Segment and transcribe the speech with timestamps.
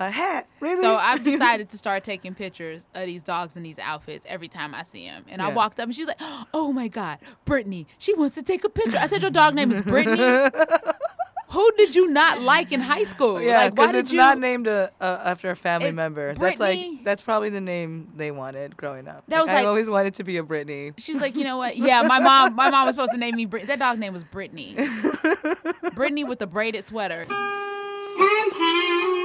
[0.00, 0.80] A hat, really?
[0.80, 4.72] So I've decided to start taking pictures of these dogs in these outfits every time
[4.74, 5.24] I see them.
[5.28, 6.20] And I walked up and she was like,
[6.54, 9.72] "Oh my God, Brittany, she wants to take a picture." I said, "Your dog name
[9.72, 10.50] is Brittany."
[11.50, 13.40] Who did you not like in high school?
[13.40, 14.18] Yeah, like, why because did it's you?
[14.18, 16.34] not named a, uh, after a family It's member.
[16.34, 16.90] That's Brittany.
[16.96, 19.24] like that's probably the name they wanted growing up.
[19.28, 20.92] That was I always wanted to be a Brittany.
[20.98, 21.78] She was like, you know what?
[21.78, 22.54] Yeah, my mom.
[22.54, 23.46] My mom was supposed to name me.
[23.46, 24.76] Brit- that dog name was Brittany.
[25.94, 27.24] Brittany with the braided sweater.
[27.28, 29.17] Sometimes there's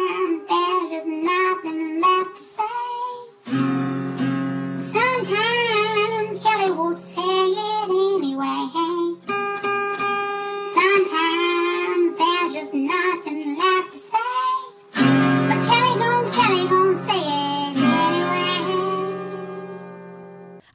[0.94, 2.62] just nothing left to say.
[4.77, 8.83] Sometimes Kelly will say it anyway.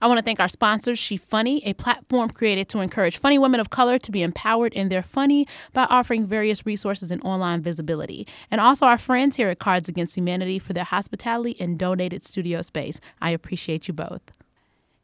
[0.01, 3.59] I want to thank our sponsors, She Funny, a platform created to encourage funny women
[3.59, 8.27] of color to be empowered in their funny by offering various resources and online visibility.
[8.49, 12.63] And also our friends here at Cards Against Humanity for their hospitality and donated studio
[12.63, 13.01] space.
[13.21, 14.23] I appreciate you both.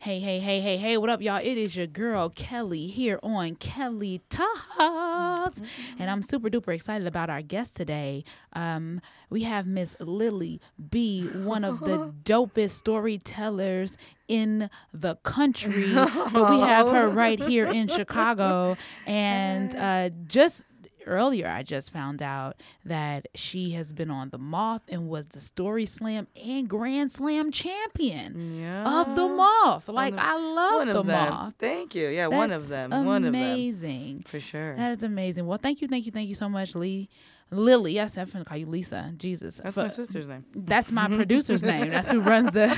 [0.04, 1.40] Hey, hey, hey, hey, hey, what up, y'all?
[1.42, 5.62] It is your girl Kelly here on Kelly Talks.
[5.98, 8.22] And I'm super duper excited about our guest today.
[8.52, 10.60] Um, we have Miss Lily
[10.90, 13.96] B, one of the dopest storytellers
[14.28, 15.94] in the country.
[15.94, 18.76] but we have her right here in Chicago.
[19.06, 20.66] And uh, just
[21.06, 25.40] earlier I just found out that she has been on the Moth and was the
[25.40, 29.88] Story Slam and Grand Slam champion of the Moth.
[29.88, 31.04] Like I love the.
[31.04, 31.54] Moth.
[31.58, 32.08] Thank you.
[32.08, 33.04] Yeah, one of That's them.
[33.06, 33.34] One of them.
[33.34, 34.24] Amazing.
[34.26, 34.76] For sure.
[34.76, 35.46] That is amazing.
[35.46, 37.08] Well, thank you, thank you, thank you so much, Lee.
[37.50, 39.12] Lily, yes, I'm gonna call you Lisa.
[39.16, 40.44] Jesus, That's For- my sister's name.
[40.54, 41.90] That's my producer's name.
[41.90, 42.76] That's who runs the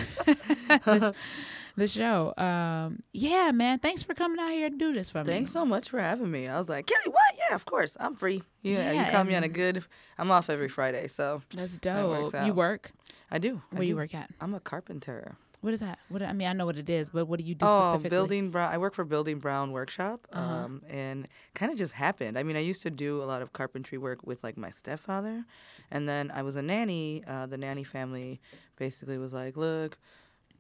[0.67, 1.15] the,
[1.77, 2.33] the show.
[2.37, 3.79] Um, yeah, man.
[3.79, 5.33] Thanks for coming out here to do this for me.
[5.33, 6.49] Thanks so much for having me.
[6.49, 7.35] I was like, Kelly, what?
[7.49, 7.97] Yeah, of course.
[8.01, 8.43] I'm free.
[8.63, 9.85] Yeah, Yeah, you call me on a good.
[10.19, 12.35] I'm off every Friday, so That's That dope.
[12.47, 12.93] You work?
[13.31, 13.61] I do.
[13.73, 14.31] I Where you work at?
[14.41, 15.37] I'm a carpenter.
[15.63, 15.99] What is that?
[16.11, 18.11] What I mean, I know what it is, but what do you do Oh, specifically?
[18.11, 18.73] Building Brown.
[18.73, 20.45] I work for Building Brown Workshop, Uh-huh.
[20.65, 22.39] um, and kind of just happened.
[22.39, 25.45] I mean, I used to do a lot of carpentry work with like my stepfather,
[25.91, 27.25] and then I was a nanny.
[27.27, 28.41] Uh, the nanny family
[28.77, 29.99] basically was like, "Look,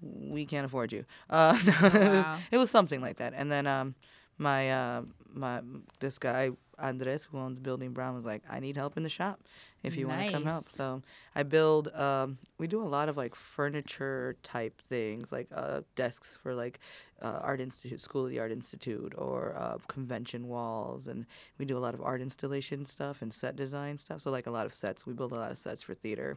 [0.01, 2.39] we can't afford you." Uh, it, was, wow.
[2.51, 3.33] it was something like that.
[3.37, 3.95] And then um,
[4.39, 5.03] my uh,
[5.33, 5.61] my
[6.01, 9.41] this guy Andres, who owns Building Brown, was like, "I need help in the shop
[9.87, 11.03] if you want to come help." So
[11.35, 11.89] I build.
[11.95, 16.81] Um, we do a lot of like furniture type things, like uh, desks for like
[17.23, 21.27] uh, art institute, School of the Art Institute, or uh, convention walls, and
[21.59, 24.21] we do a lot of art installation stuff and set design stuff.
[24.21, 25.07] So like a lot of sets.
[25.07, 26.37] We build a lot of sets for theater.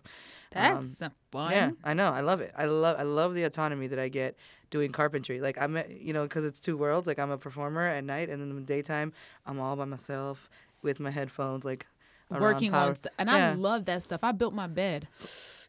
[0.55, 1.51] Um, That's uh, fun.
[1.51, 2.11] yeah, I know.
[2.11, 2.53] I love it.
[2.57, 2.97] I love.
[2.97, 4.37] I love the autonomy that I get
[4.69, 5.41] doing carpentry.
[5.41, 7.07] Like I'm, you know, because it's two worlds.
[7.07, 9.13] Like I'm a performer at night, and in the daytime,
[9.45, 10.49] I'm all by myself
[10.81, 11.85] with my headphones, like
[12.29, 14.23] Working on, st- and I love that stuff.
[14.23, 15.07] I built my bed.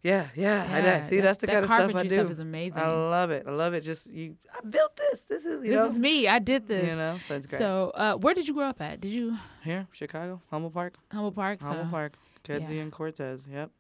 [0.03, 0.67] Yeah, yeah.
[0.71, 1.07] I did.
[1.09, 2.09] See, that's, the that kind of stuff I do.
[2.09, 2.83] stuff is amazing.
[2.83, 3.45] I love it.
[3.47, 3.83] I love it.
[3.83, 4.37] Just you.
[4.55, 5.25] I built this.
[5.25, 5.87] This is you this know.
[5.87, 6.27] is me.
[6.27, 6.91] I did this.
[6.91, 7.59] You know, so it's great.
[7.59, 9.01] So, uh, where did you grow up at?
[9.01, 11.63] Did you Here, Chicago, Humboldt Park, Humboldt Park?
[11.63, 12.83] Humble so, Park, Kedzie yeah.
[12.83, 13.47] and Cortez.
[13.51, 13.71] Yep,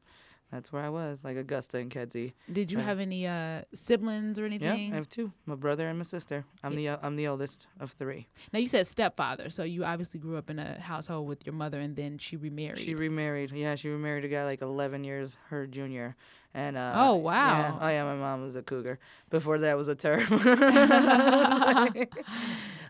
[0.50, 2.32] that's where I was, like Augusta and Kedzie.
[2.52, 2.86] Did you Right.
[2.86, 4.88] have any uh, siblings or anything?
[4.88, 4.92] Yeah.
[4.94, 6.44] I have two, my brother and my sister.
[6.64, 8.26] I'm the I'm the oldest of three.
[8.52, 11.78] now you said stepfather, so you obviously grew up in a household with your mother,
[11.80, 12.78] and then she remarried.
[12.78, 13.52] She remarried.
[13.52, 16.16] Yeah, she remarried a guy like 11 years her junior.
[16.52, 17.22] And uh, Oh, Yeah.
[17.22, 17.78] wow.
[17.80, 18.98] Oh yeah, my mom was a cougar.
[19.30, 20.26] Before that was a term.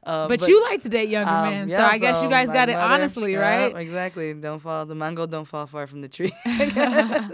[0.03, 2.49] Uh, but, you like to date younger um, men, so yeah, I guess you guys
[2.51, 3.77] got it mother- honestly, yeah, right?
[3.77, 4.33] Exactly.
[4.33, 4.87] Don't fall.
[4.87, 6.33] The mango don't fall far from the tree.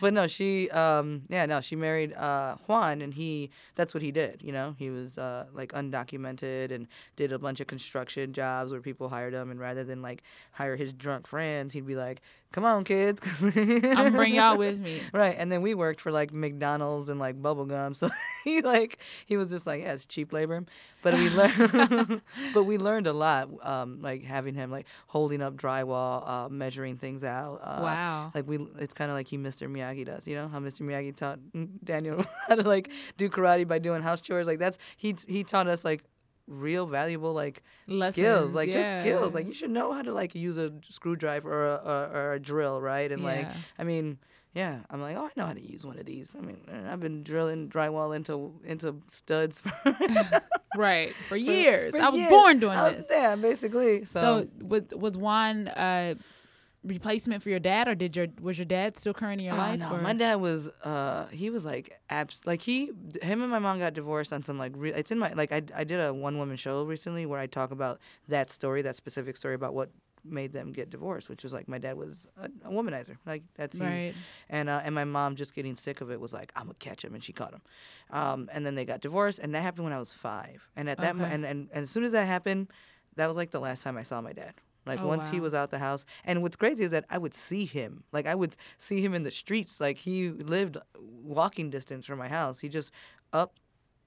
[0.00, 0.70] But no, she.
[0.70, 3.50] Um, yeah, no, she married uh, Juan, and he.
[3.74, 4.42] That's what he did.
[4.42, 6.86] You know, he was uh, like undocumented and
[7.16, 10.76] did a bunch of construction jobs where people hired him, and rather than like hire
[10.76, 12.20] his drunk friends, he'd be like,
[12.52, 13.50] "Come on, kids." I'm
[13.82, 15.00] gonna bring y'all with me.
[15.12, 17.94] Right, and then we worked for like McDonald's and like bubblegum.
[17.98, 18.10] So
[18.44, 20.64] he like he was just like, yeah, it's cheap labor.
[21.02, 22.22] But we learned,
[22.54, 23.48] but we learned a lot.
[23.62, 27.60] Um, like having him like holding up drywall, uh, measuring things out.
[27.62, 28.32] Uh, Wow.
[28.34, 29.70] Like we, it's kind of like he Mr.
[29.70, 30.26] Miyagi does.
[30.26, 30.80] You know how Mr.
[30.80, 31.38] Miyagi taught
[31.84, 34.46] Daniel how to like do karate by doing house chores.
[34.46, 36.02] Like that's he he taught us like
[36.48, 40.34] real valuable like skills Lessons, like just skills like you should know how to like
[40.34, 43.46] use a screwdriver or a, or, or a drill right and like
[43.78, 44.18] I mean,
[44.54, 46.34] yeah, I'm like, oh, I know how to use one of these.
[46.36, 49.70] I mean, uh, I've been drilling drywall into into studs for,
[50.76, 51.12] Right.
[51.28, 51.94] For years.
[51.94, 52.30] for I was years.
[52.30, 53.08] born doing I was- this.
[53.10, 54.04] Yeah, basically.
[54.06, 56.14] So, So, was was Juan uh,
[56.88, 59.58] replacement for your dad, or did your was your dad still current in your Oh,
[59.58, 59.78] life?
[59.78, 60.00] no, or?
[60.00, 62.86] my dad was uh he was like abs like he
[63.22, 65.62] him and my mom got divorced on some like re- it's in my like I
[65.76, 69.36] I did a one woman show recently where I talk about that story that specific
[69.36, 69.90] story about what
[70.24, 73.16] made them get divorced, which was like my dad was a, a womanizer.
[73.24, 74.14] Like that's he, Right.
[74.50, 77.04] and uh, and my mom just getting sick of it was like I'm gonna catch
[77.04, 77.62] him, and she caught him.
[78.10, 80.68] Um, and then they got divorced, and that happened when I was five.
[80.76, 82.68] And at that mo- and, and and as soon as that happened,
[83.16, 84.54] that was like the last time I saw my dad.
[84.88, 87.34] Like Oh, once he was out the house, and what's crazy is that I would
[87.34, 88.04] see him.
[88.12, 89.80] Like I would see him in the streets.
[89.80, 92.60] Like he lived walking distance from my house.
[92.60, 92.90] He just
[93.32, 93.54] up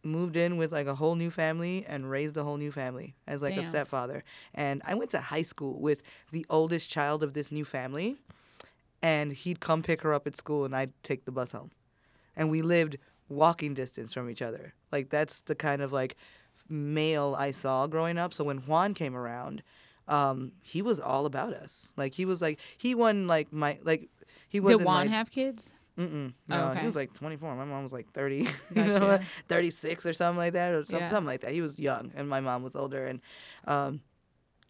[0.04, 3.42] moved in with like a whole new family and raised a whole new family as
[3.44, 4.24] like a stepfather.
[4.54, 6.02] And I went to high school with
[6.32, 8.18] the oldest child of this new family,
[9.02, 11.72] and he'd come pick her up at school, and I'd take the bus home,
[12.36, 12.98] and we lived
[13.30, 14.74] walking distance from each other.
[14.92, 16.18] Like that's the kind of like
[16.68, 18.34] male I saw growing up.
[18.34, 19.62] So when Juan came around,
[20.08, 21.94] um, he was all about us.
[21.98, 24.10] Like he was like he won like my like
[24.50, 25.72] he wasn't Did Juan like, have kids?
[25.98, 26.34] Mm-mm.
[26.50, 27.56] Oh, No, he he was, was like 24.
[27.56, 28.36] My mom was like 30,
[28.76, 29.20] you know,
[29.50, 31.10] 36 or something like that, or some, Yeah.
[31.10, 31.52] something like that.
[31.52, 33.20] He was young, and my mom was older, and
[33.68, 34.02] um,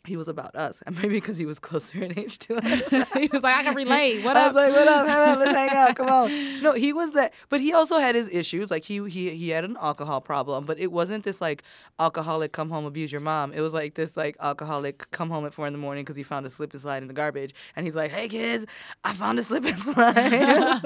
[0.06, 0.82] he was about us.
[0.92, 3.08] And maybe because he was closer in age to us.
[3.18, 4.24] he was like, I can relate.
[4.26, 4.54] What I up?
[4.54, 5.08] was like, "What up?
[5.08, 5.40] What up?
[5.40, 5.96] Let's hang out.
[5.96, 8.70] Come on." No, he was that, but he also had his issues.
[8.72, 11.64] Like he he he had an alcohol problem, but it wasn't this like
[12.00, 13.54] alcoholic come home abuse your mom.
[13.54, 16.24] It was like this like alcoholic come home at four in the morning because he
[16.24, 18.66] found a slip and slide in the garbage, and he's like, "Hey kids,
[19.04, 20.82] I found a slip and slide."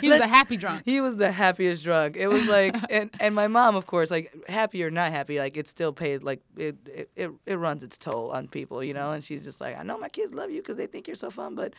[0.00, 0.82] he was a happy drunk.
[0.84, 2.16] he was the happiest drunk.
[2.16, 5.56] It was like, and, and my mom, of course, like happy or not happy, like
[5.56, 9.12] it still paid, like it, it, it, it runs its toll on people, you know.
[9.12, 11.30] And she's just like, I know my kids love you because they think you're so
[11.30, 11.74] fun, but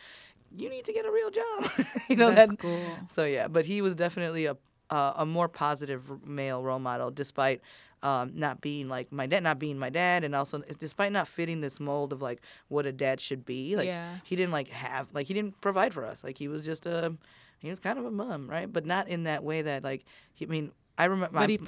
[0.56, 1.70] you need to get a real job,
[2.08, 2.30] you know.
[2.32, 2.98] That's that, cool.
[3.08, 4.56] So yeah, but he was definitely a
[4.90, 7.60] uh, a more positive male role model, despite.
[8.02, 11.62] Um, not being like my dad, not being my dad, and also despite not fitting
[11.62, 14.18] this mold of like what a dad should be, like Yeah.
[14.22, 16.22] he didn't like have like he didn't provide for us.
[16.22, 17.16] Like he was just a
[17.58, 18.70] he was kind of a mom, right?
[18.70, 20.04] But not in that way that like
[20.34, 21.58] he, I mean I remember But he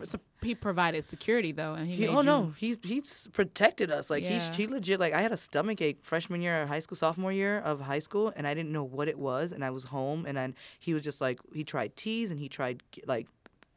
[0.42, 4.08] he provided security though, and he, he, oh you, no, he's he's protected us.
[4.08, 4.30] Like Yeah.
[4.30, 7.32] he's he legit like I had a stomach ache freshman year of high school, sophomore
[7.32, 10.24] year of high school, and I didn't know what it was, and I was home,
[10.26, 13.26] and then he was just like he tried teas and he tried like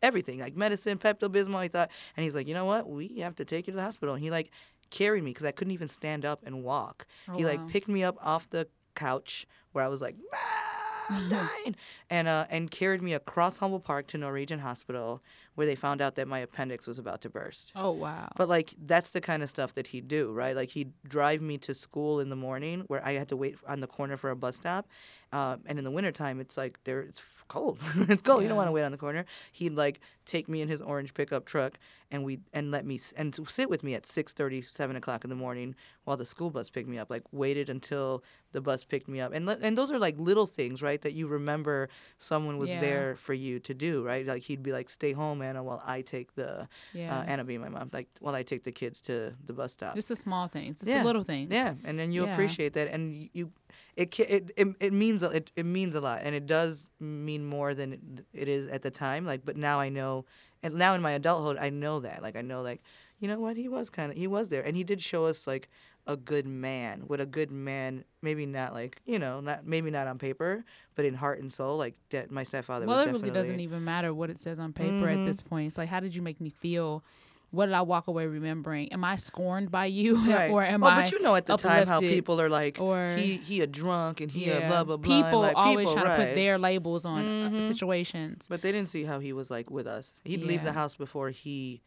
[0.02, 1.64] everything like medicine, Pepto Bismol.
[1.64, 3.84] He thought, and he's like, you know what, we have to take you to the
[3.84, 4.16] hospital.
[4.16, 4.52] And he like
[4.90, 7.06] carried me because I couldn't even stand up and walk.
[7.28, 7.52] Oh, he wow.
[7.52, 10.16] like picked me up off the couch where I was like.
[10.34, 10.68] "Ah,
[11.10, 11.76] I'm dying,
[12.10, 15.22] and uh, and carried me across Humboldt Park to Norwegian Hospital,
[15.56, 17.72] where they found out that my appendix was about to burst.
[17.76, 18.30] Oh wow.
[18.36, 20.56] But like that's the kind of stuff that he'd do, right?
[20.56, 23.80] Like he'd drive me to school in the morning where I had to wait on
[23.80, 24.88] the corner for a bus stop,
[25.32, 27.80] uh, and in the wintertime it's like there it's cold.
[28.08, 28.42] it's cold.
[28.42, 29.26] You don't want to wait on the corner.
[29.52, 31.78] He'd like take me in his orange pickup truck
[32.10, 35.30] and we and let me and sit with me at six thirty, seven o'clock in
[35.30, 35.76] the morning
[36.06, 37.10] while the school bus picked me up.
[37.10, 38.24] Like waited until
[38.54, 41.02] the bus picked me up, and and those are like little things, right?
[41.02, 42.80] That you remember someone was Yeah.
[42.80, 44.26] there for you to do, right?
[44.26, 47.20] Like he'd be like, "Stay home, Anna, while I take the." yeah.
[47.20, 49.96] uh, Anna being my mom, like while I take the kids to the bus stop.
[49.96, 51.52] just the small things, just yeah, the little things.
[51.54, 52.34] Yeah, and then you Yeah.
[52.34, 53.52] appreciate that, and you,
[53.96, 57.46] it, it it it means a- it, it means a lot, and it does mean
[57.46, 59.26] more than it- is at the time.
[59.26, 60.26] Like, but now I know,
[60.64, 62.22] and now in my adulthood, I know that.
[62.22, 62.82] Like, I know, like,
[63.20, 65.46] you know what, he was kind of he was there, and he did show us
[65.48, 65.70] like
[66.08, 67.02] a good man.
[67.06, 70.66] What a good man, maybe not like you know, not maybe not on paper,
[70.96, 72.32] but in heart and soul, like that.
[72.32, 72.88] My stepfather.
[72.88, 75.26] Well, it really doesn't even matter what it says on paper at Mhm.
[75.26, 75.68] this point.
[75.68, 77.04] It's like, how did you make me feel?
[77.52, 78.92] What did I walk away remembering?
[78.94, 80.50] Am I scorned by you, Right.
[80.50, 81.02] or am well, I?
[81.04, 84.22] but you know at the time how people are like, or- he he a drunk
[84.22, 85.24] and he a blah blah blah.
[85.24, 87.62] People like, always people, trying to put their labels on uh, Mhm.
[87.68, 88.48] situations.
[88.50, 90.14] But they didn't see how he was like with us.
[90.24, 91.82] He'd leave the house before he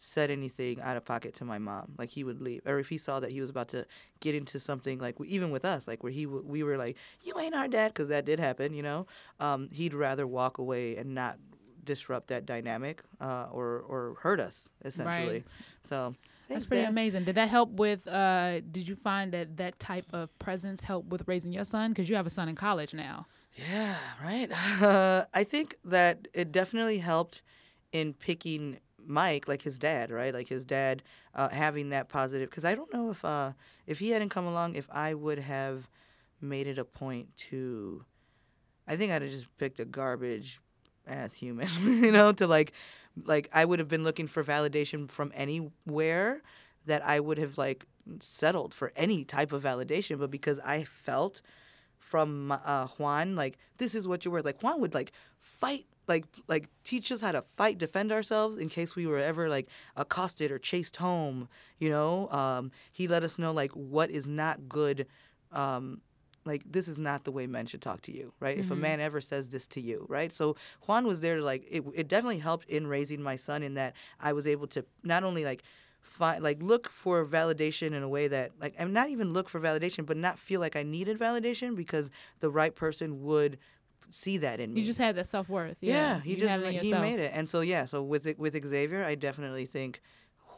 [0.00, 1.94] said anything out of pocket to my mom.
[1.98, 3.84] Like he would leave, or if he saw that he was about to
[4.20, 7.36] get into something, like even with us, like where he w- we were like, "You
[7.40, 9.08] ain't our dad," because that did happen, you know.
[9.40, 11.38] Um, he'd rather walk away and not
[11.88, 15.38] disrupt that dynamic uh, or or hurt us essentially.
[15.38, 15.44] Right.
[15.82, 16.14] So
[16.48, 16.90] That's pretty Dad.
[16.90, 17.24] amazing.
[17.24, 18.06] Did that help with?
[18.06, 21.90] Uh, did you find that that type of presence helped with raising your son?
[21.90, 23.26] Because you have a son in college now.
[23.56, 24.50] Yeah, right.
[24.80, 27.42] Uh, I think that it definitely helped
[27.92, 30.32] in picking Mike, like his dad, right?
[30.34, 31.02] Like his dad
[31.34, 32.50] uh, having that positive.
[32.50, 33.52] Because I don't know if uh,
[33.86, 35.88] if he hadn't come along, if I would have
[36.40, 38.04] made it a point to.
[38.86, 40.60] I think I'd have just picked a garbage
[41.08, 42.72] ass human, you know, to like,
[43.24, 46.42] like I would have been looking for validation from anywhere
[46.86, 47.84] that I would have like
[48.20, 51.40] settled for any type of validation, but because I felt
[51.98, 54.44] from uh, Juan, like this is what you're worth.
[54.44, 58.68] Like Juan would like fight, like like teach us how to fight, defend ourselves in
[58.68, 61.48] case we were ever like accosted or chased home.
[61.78, 65.06] You know, um, he let us know like what is not good.
[65.52, 66.00] Um,
[66.48, 68.58] like this is not the way men should talk to you, right?
[68.58, 68.82] If a mm-hmm.
[68.82, 70.32] man ever says this to you, right?
[70.32, 71.84] So Juan was there to like it.
[71.94, 75.44] It definitely helped in raising my son in that I was able to not only
[75.44, 75.62] like
[76.02, 79.60] find like look for validation in a way that like I'm not even look for
[79.60, 83.58] validation, but not feel like I needed validation because the right person would
[84.10, 84.80] see that in me.
[84.80, 85.76] You just had that self worth.
[85.80, 87.02] yeah, Yeah, he You just he yourself.
[87.02, 90.00] made it, and so yeah, so with it- with Xavier, I definitely think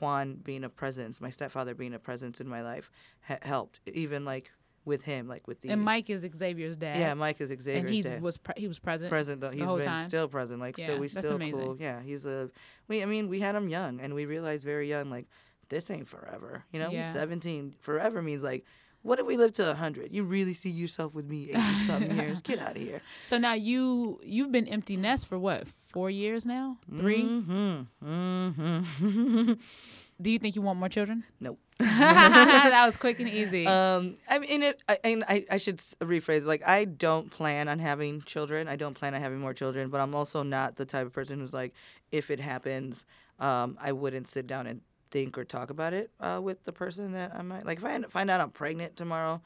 [0.00, 2.90] Juan being a presence, my stepfather being a presence in my life,
[3.22, 3.80] ha- helped.
[3.86, 4.52] Even like
[4.84, 6.98] with him, like with the And Mike is Xavier's dad.
[6.98, 7.76] yeah, Mike is Xavier's dad.
[7.76, 8.22] and he dad.
[8.22, 9.10] was pre- he was present.
[9.10, 9.50] present though.
[9.50, 10.08] He's whole been time?
[10.08, 10.60] still present.
[10.60, 11.60] Like Yeah, still, we still amazing.
[11.60, 11.76] cool.
[11.78, 12.50] Yeah, he's a.
[12.88, 15.26] We, I mean, we had him young, and we realized very young, like
[15.68, 16.64] this ain't forever.
[16.72, 17.12] You know, Yeah.
[17.12, 17.74] seventeen.
[17.80, 18.64] Forever means like,
[19.02, 20.12] what if we live to hundred?
[20.12, 22.40] You really see yourself with me eighty something years?
[22.40, 23.00] Get out of here.
[23.28, 26.78] So now you you've been empty nest for what four years now?
[26.96, 27.82] 3 Mm-hmm.
[28.08, 29.52] Mm-hmm.
[30.22, 31.24] Do you think you want more children?
[31.40, 31.58] nope.
[31.88, 33.66] that was quick and easy.
[33.66, 36.44] Um, I mean, it, I, and I, I should rephrase.
[36.44, 38.68] Like, I don't plan on having children.
[38.68, 39.88] I don't plan on having more children.
[39.88, 41.72] But I'm also not the type of person who's like,
[42.12, 43.06] if it happens,
[43.38, 47.12] um, I wouldn't sit down and think or talk about it uh, with the person
[47.12, 47.64] that I might.
[47.64, 49.40] Like, if I find out I'm pregnant tomorrow,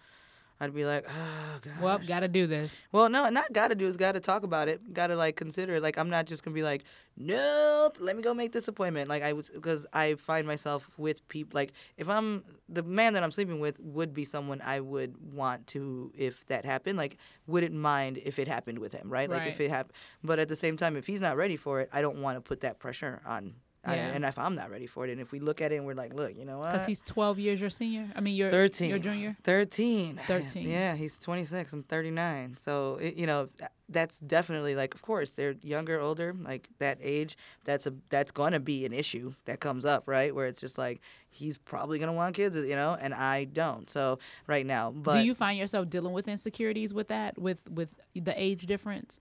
[0.64, 1.80] I'd be like, oh gosh.
[1.80, 2.75] well, gotta do this.
[2.92, 4.92] Well, no, not gotta do is gotta talk about it.
[4.92, 5.83] Gotta like consider it.
[5.83, 6.85] Like I'm not just gonna be like,
[7.16, 7.99] nope.
[8.00, 9.09] Let me go make this appointment.
[9.09, 11.54] Like I was because I find myself with people.
[11.54, 15.66] Like if I'm the man that I'm sleeping with would be someone I would want
[15.68, 16.99] to if that happened.
[16.99, 19.28] Like wouldn't mind if it happened with him, right?
[19.28, 19.94] Like if it happened.
[20.23, 22.40] But at the same time, if he's not ready for it, I don't want to
[22.40, 23.54] put that pressure on.
[23.86, 24.12] Yeah.
[24.14, 25.94] And if I'm not ready for it, and if we look at it and we're
[25.94, 26.72] like, look, you know what?
[26.72, 28.08] Because he's 12 years your senior.
[28.16, 28.90] I mean, you're 13.
[28.90, 29.36] Your junior.
[29.44, 30.20] 13.
[30.26, 30.68] 13.
[30.68, 31.72] Yeah, he's 26.
[31.72, 32.56] I'm 39.
[32.60, 33.48] So, it, you know,
[33.88, 38.52] that's definitely like of course, they're younger, older, like that age, that's a that's going
[38.52, 40.34] to be an issue that comes up, right?
[40.34, 43.90] Where it's just like he's probably going to want kids, you know, and I don't.
[43.90, 47.90] So, right now, but Do you find yourself dealing with insecurities with that, with with
[48.14, 49.20] the age difference?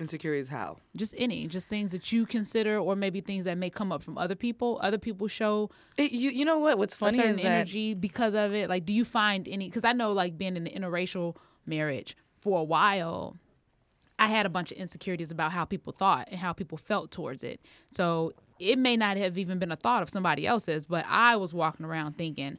[0.00, 0.78] Insecurities how?
[0.96, 4.18] Just any, just things that you consider, or maybe things that may come up from
[4.18, 4.78] other people.
[4.82, 6.78] Other people show It, you you know what?
[6.78, 8.68] What's a funny certain is that energy because of it.
[8.68, 9.66] Like, do you find any?
[9.66, 13.36] Because I know, like, being in an interracial marriage for a while,
[14.18, 17.44] I had a bunch of insecurities about how people thought and how people felt towards
[17.44, 17.60] it.
[17.90, 21.54] So it may not have even been a thought of somebody else's, but I was
[21.54, 22.58] walking around thinking.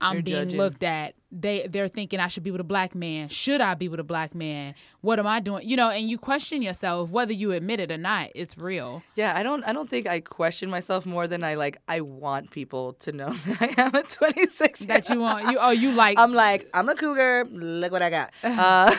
[0.00, 0.58] I'm You're being judging.
[0.58, 1.14] looked at.
[1.32, 3.28] They they're thinking I should be with a black man.
[3.28, 4.74] Should I be with a black man?
[5.00, 5.68] What am I doing?
[5.68, 8.30] You know, and you question yourself whether you admit it or not.
[8.34, 9.02] It's real.
[9.14, 12.50] Yeah, I don't I don't think I question myself more than I like I want
[12.50, 16.18] people to know that I am a 26 That you want you oh you like
[16.18, 17.44] I'm like, I'm a cougar.
[17.50, 18.32] Look what I got.
[18.42, 18.94] Uh,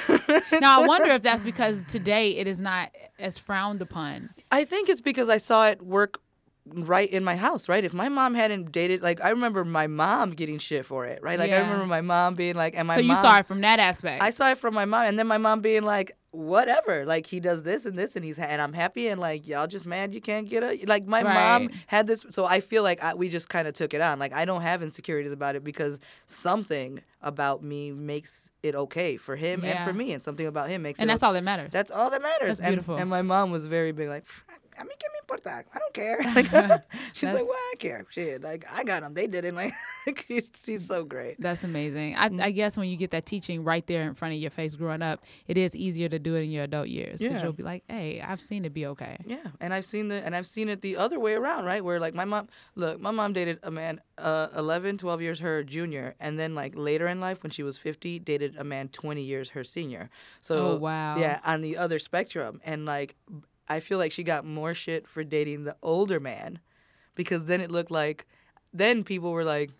[0.60, 4.29] now I wonder if that's because today it is not as frowned upon.
[4.51, 6.20] I think it's because I saw it work
[6.65, 7.84] right in my house, right?
[7.84, 11.39] If my mom hadn't dated, like, I remember my mom getting shit for it, right?
[11.39, 13.62] Like, I remember my mom being like, and my so you mom, saw it from
[13.62, 14.22] that aspect.
[14.22, 17.41] I saw it from my mom, and then my mom being like, whatever, like he
[17.41, 20.22] does this and this, and he's and I'm happy, and like y'all just mad you
[20.22, 23.50] can't get a like my mom had this, so I feel like I, we just
[23.50, 24.18] kind of took it on.
[24.18, 29.36] Like I don't have insecurities about it because something about me makes it okay for
[29.36, 31.27] him and for me, and something about him makes and it that's okay.
[31.27, 31.70] all that matters.
[31.72, 32.58] That's all that matters.
[32.58, 32.96] That's and, beautiful.
[32.96, 34.25] and my mom was very big, like,
[34.80, 35.63] I mean, que me importa?
[35.74, 36.20] I don't care.
[36.36, 38.06] Like, she's like, well, I care.
[38.10, 39.13] Shit, like, I got them.
[39.13, 39.56] They didn't.
[40.08, 41.40] Like, she's, she's so great.
[41.40, 42.16] That's amazing.
[42.18, 42.42] I, Mm.
[42.42, 45.01] I guess when you get that teaching right there in front of your face growing
[45.04, 47.44] up, it is easier to do it in your adult years because Yeah.
[47.44, 49.18] you'll be like, hey, I've seen it be okay.
[49.25, 51.84] Yeah, and I've seen the and I've seen it the other way around, right?
[51.86, 55.63] Where like my mom, look, my mom dated a man uh 11, 12 years her
[55.63, 59.22] junior, and then like later in life when she was 50, dated a man 20
[59.22, 60.10] years her senior.
[60.42, 61.18] So Oh, wow.
[61.18, 63.16] Yeah, on the other spectrum and like
[63.75, 66.60] I feel like she got more shit for dating the older man
[67.16, 68.25] because then it looked like
[68.74, 69.72] then people were like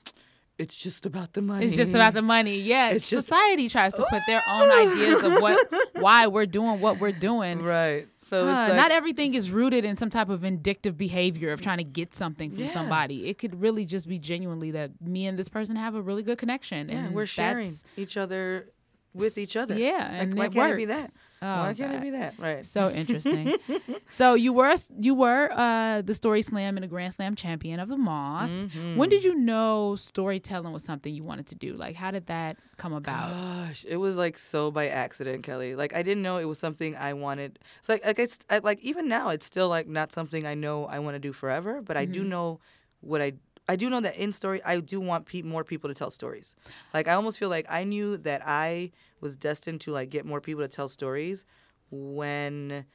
[0.58, 1.66] it's just about the money.
[1.66, 2.60] It's just about the money.
[2.62, 5.58] Yeah, It's just- society tries to put their own ideas of what,
[5.96, 7.64] why we're doing what we're doing.
[7.64, 8.08] right.
[8.22, 11.62] So Uh, it's like, not everything is rooted in some type of vindictive behavior of
[11.62, 12.68] trying to get something from Yeah.
[12.70, 13.28] somebody.
[13.28, 16.38] It could really just be genuinely that me and this person have a really good
[16.38, 16.90] connection.
[16.90, 18.68] yeah, and we're sharing each other
[19.16, 19.76] with each other.
[19.76, 20.74] Yeah, Like, and why it can't works.
[20.76, 21.10] it be that?
[21.44, 22.36] Oh, why can't it be that?
[22.38, 22.64] Right.
[22.66, 23.56] So interesting.
[24.12, 27.90] so you were you were uh, the Story Slam and the Grand Slam champion of
[27.90, 28.50] the Moth.
[28.50, 28.96] Mm-hmm.
[28.96, 31.74] When did you know storytelling was something you wanted to do?
[31.74, 33.32] Like, how did that come about?
[33.32, 35.74] Gosh, it was like so by accident, Kelly.
[35.74, 37.58] Like I didn't know it was something I wanted.
[37.80, 40.86] It's like like it's I, like even now it's still like not something I know
[40.86, 42.60] I want to do forever, but I do know
[43.02, 43.34] what I
[43.68, 46.56] I do know that in story I do want pe- more people to tell stories.
[46.94, 50.42] Like I almost feel like I knew that I was destined to like get more
[50.42, 51.46] people to tell stories
[51.92, 52.86] when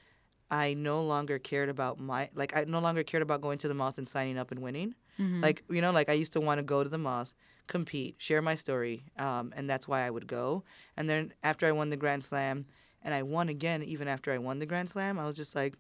[0.50, 3.74] I no longer cared about my like I no longer cared about going to the
[3.74, 4.94] moth and signing up and winning.
[5.40, 7.32] Like you know, like I used to want to go to the moth,
[7.66, 10.62] compete, share my story, um, and that's why I would go.
[10.96, 12.66] And then after I won the Grand Slam,
[13.02, 15.74] and I won again, even after I won the Grand Slam, I was just like,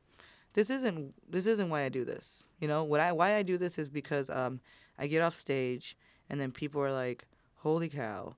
[0.54, 2.44] this isn't this isn't why I do this.
[2.60, 4.60] You know, what I why I do this is because um,
[4.98, 5.96] I get off stage,
[6.30, 7.26] and then people are like,
[7.56, 8.36] "Holy cow,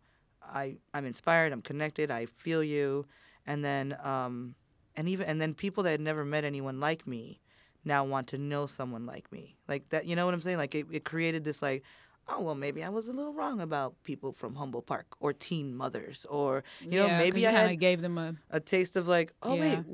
[0.53, 1.53] I I'm inspired.
[1.53, 2.11] I'm connected.
[2.11, 3.07] I feel you."
[3.47, 4.55] And then um,
[4.97, 7.41] and even and then people that had never met anyone like me
[7.85, 10.75] now want to know someone like me like that you know what i'm saying like
[10.75, 11.83] it, it created this like
[12.27, 15.75] oh well maybe i was a little wrong about people from Humboldt Park or teen
[15.75, 19.07] mothers or you know Yeah, maybe i kinda had gave them a a taste of
[19.07, 19.61] like oh Yeah.
[19.61, 19.85] wait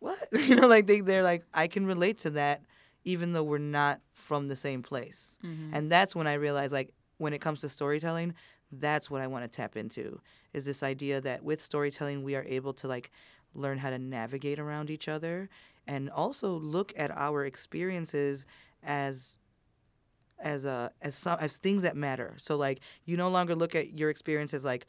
[0.00, 2.62] what you know like they, they're like i can relate to that
[3.04, 5.74] even though we're not from the same place Mm-hmm.
[5.74, 8.34] and that's when i realized like when it comes to storytelling
[8.80, 10.20] that's what i want to tap into
[10.52, 13.10] is this idea that with storytelling we are able to like
[13.54, 15.48] learn how to navigate around each other
[15.86, 18.46] and also look at our experiences
[18.82, 19.38] as
[20.40, 23.98] as a as some as things that matter so like you no longer look at
[23.98, 24.86] your experience as like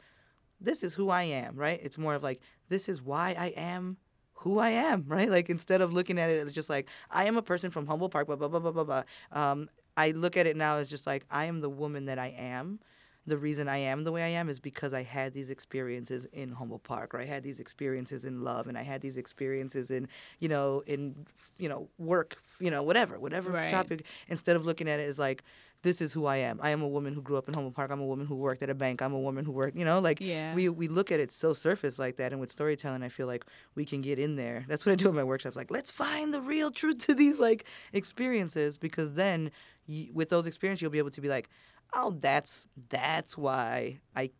[0.60, 3.96] this is who i am right it's more of like this is why i am
[4.40, 5.30] who I am, right?
[5.30, 8.12] Like instead of looking at it as just like I am a person from Humboldt
[8.12, 9.02] Park, blah blah blah blah blah blah.
[9.32, 12.28] Um, I look at it now as just like I am the woman that I
[12.38, 12.80] am.
[13.26, 16.52] The reason I am the way I am is because I had these experiences in
[16.52, 20.08] Humboldt Park, or I had these experiences in love, and I had these experiences in,
[20.38, 21.26] you know, in,
[21.58, 23.70] you know, work, you know, whatever, whatever Right.
[23.70, 24.06] topic.
[24.28, 25.42] Instead of looking at it as like,
[25.82, 26.58] this is who I am.
[26.62, 27.90] I am a woman who grew up in Humboldt Park.
[27.90, 29.02] I'm a woman who worked at a bank.
[29.02, 30.54] I'm a woman who worked, you know, like Yeah.
[30.54, 32.32] we we look at it so surface like that.
[32.32, 34.64] And with storytelling, I feel like we can get in there.
[34.68, 35.54] That's what I do in my workshops.
[35.56, 39.50] Like, let's find the real truth to these like experiences, because then
[39.88, 41.48] y with those experiences, you'll be able to be like,
[41.92, 44.30] oh, that's that's why I.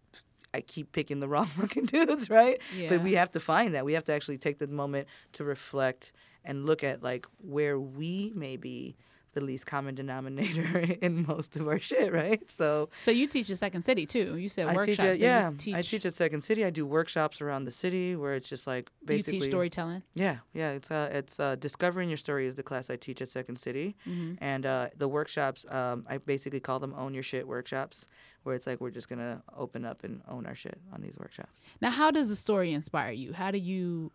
[0.55, 2.59] I keep picking the wrong looking dudes, right?
[2.75, 2.89] Yeah.
[2.89, 3.85] But we have to find that.
[3.85, 6.13] We have to actually take the moment to reflect
[6.47, 8.97] and look at like where we may be
[9.37, 12.43] the least common denominator in most of our shit, right?
[12.51, 14.37] So So you teach at Second City too.
[14.37, 14.97] You said I workshops.
[14.97, 16.65] teach at yeah, teach, I teach at Second City.
[16.65, 20.03] I do workshops around the city where it's just like You basically teach storytelling.
[20.15, 20.71] yeah, yeah.
[20.73, 23.95] It's uh, it's uh, discovering your story is the class I teach at Second City,
[24.09, 24.35] Mm-hmm.
[24.41, 28.09] and uh, the workshops um, I basically call them own your shit workshops,
[28.45, 31.65] where it's like we're just gonna open up and own our shit on these workshops.
[31.81, 33.33] Now, how does the story inspire you?
[33.35, 34.13] How do you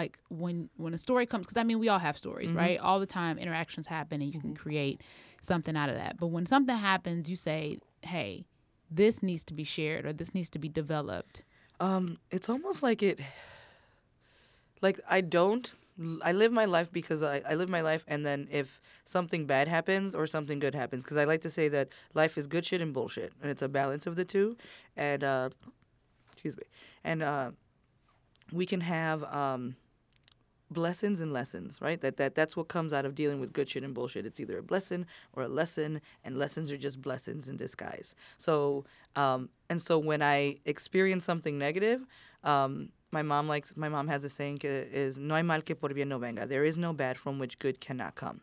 [0.00, 1.46] like when when a story comes?
[1.46, 2.58] Because I mean, we all have stories, Mm-hmm.
[2.64, 2.78] right?
[2.80, 5.00] All the time, interactions happen, and you can create
[5.40, 6.18] something out of that.
[6.18, 8.44] But when something happens, you say, "Hey,
[8.90, 11.44] this needs to be shared, or this needs to be developed."
[11.80, 13.18] Um, it's almost like it.
[14.82, 15.72] Like I don't.
[16.22, 19.68] I live my life because I, I live my life, and then if something bad
[19.68, 22.80] happens or something good happens, because I like to say that life is good shit
[22.80, 24.56] and bullshit, and it's a balance of the two.
[24.96, 25.50] And uh,
[26.32, 26.64] excuse me,
[27.04, 27.52] and uh,
[28.52, 29.76] we can have um,
[30.70, 32.00] blessings and lessons, right?
[32.00, 34.26] That that that's what comes out of dealing with good shit and bullshit.
[34.26, 38.14] It's either a blessing or a lesson, and lessons are just blessings in disguise.
[38.38, 38.84] So,
[39.16, 42.06] um, and so when I experience something negative,
[42.42, 45.74] um, my mom likes my mom has a saying uh, is no hay mal que
[45.74, 46.46] por bien no venga.
[46.46, 48.40] There is no bad from which good cannot come.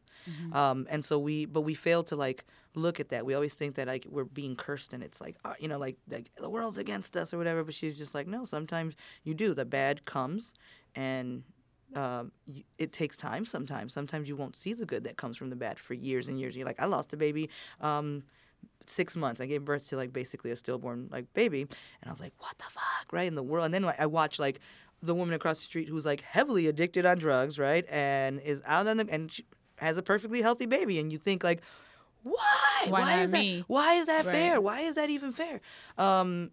[0.53, 3.25] Um, and so we, but we fail to like look at that.
[3.25, 5.97] We always think that like we're being cursed and it's like uh, you know like,
[6.09, 7.63] like the world's against us or whatever.
[7.63, 8.43] But she's just like no.
[8.43, 9.53] Sometimes you do.
[9.53, 10.53] The bad comes,
[10.95, 11.43] and
[11.95, 12.31] um,
[12.77, 13.45] it takes time.
[13.45, 13.93] Sometimes.
[13.93, 16.55] Sometimes you won't see the good that comes from the bad for years and years.
[16.55, 17.49] You're like I lost a baby.
[17.79, 18.23] Um,
[18.85, 19.39] six months.
[19.41, 22.57] I gave birth to like basically a stillborn like baby, and I was like, what
[22.57, 23.27] the fuck, right?
[23.27, 24.59] In the world, and then like, I watch like
[25.03, 28.87] the woman across the street who's like heavily addicted on drugs, right, and is out
[28.87, 29.45] on the and she
[29.77, 31.61] has a perfectly healthy baby, and you think like,
[32.23, 32.87] why?
[32.87, 33.57] Why not is me?
[33.59, 33.65] that?
[33.67, 34.31] Why is that Right.
[34.31, 34.61] fair?
[34.61, 35.61] Why is that even fair?
[35.97, 36.51] Um,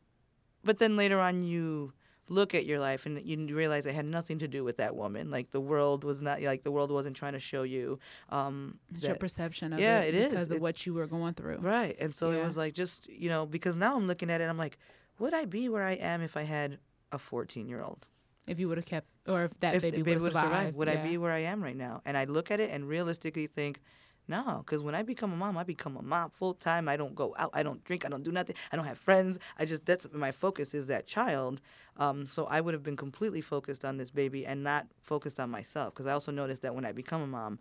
[0.65, 1.93] but then later on, you
[2.29, 5.31] look at your life and you realize it had nothing to do with that woman.
[5.31, 7.99] Like the world was not like the world wasn't trying to show you.
[8.31, 10.29] Um, It's your perception of Yeah, it, it is.
[10.31, 11.59] because of It's- what you were going through.
[11.59, 11.97] Right.
[11.99, 12.39] And so Yeah.
[12.39, 14.79] it was like just, you know, because now I'm looking at it, I'm like,
[15.19, 16.79] would I be where I am if I had
[17.13, 18.07] a 14 year old?
[18.47, 20.47] If you would have kept, or if that If baby the would baby have survived,
[20.47, 22.01] survived, would I be where I am right now?
[22.07, 23.81] And I look at it and realistically think,
[24.27, 26.87] no, because when I become a mom, I become a mom full time.
[26.89, 27.51] I don't go out.
[27.55, 28.05] I don't drink.
[28.05, 28.57] I don't do nothing.
[28.71, 29.39] I don't have friends.
[29.59, 31.61] I just, that's my focus is that child.
[31.99, 35.51] Um, so I would have been completely focused on this baby and not focused on
[35.51, 35.95] myself.
[35.95, 37.59] Because I also noticed that when I become a mom,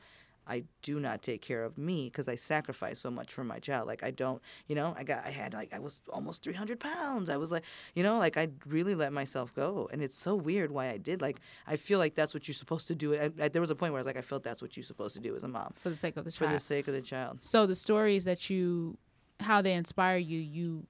[0.49, 3.87] I do not take care of me because I sacrifice so much for my child.
[3.87, 7.29] Like I don't, you know, I got, I had like, I was almost 300 pounds.
[7.29, 7.63] I was like,
[7.95, 9.89] you know, like I really let myself go.
[9.91, 11.21] And it's so weird why I did.
[11.21, 13.13] Like, I feel like that's what you're supposed to do.
[13.13, 15.15] And, there was a point where I was like, I felt that's what you're supposed
[15.15, 16.49] to do as a mom for the sake of the child.
[16.49, 17.43] for the sake of the child.
[17.43, 18.97] So the stories that you,
[19.41, 20.87] how they inspire you, you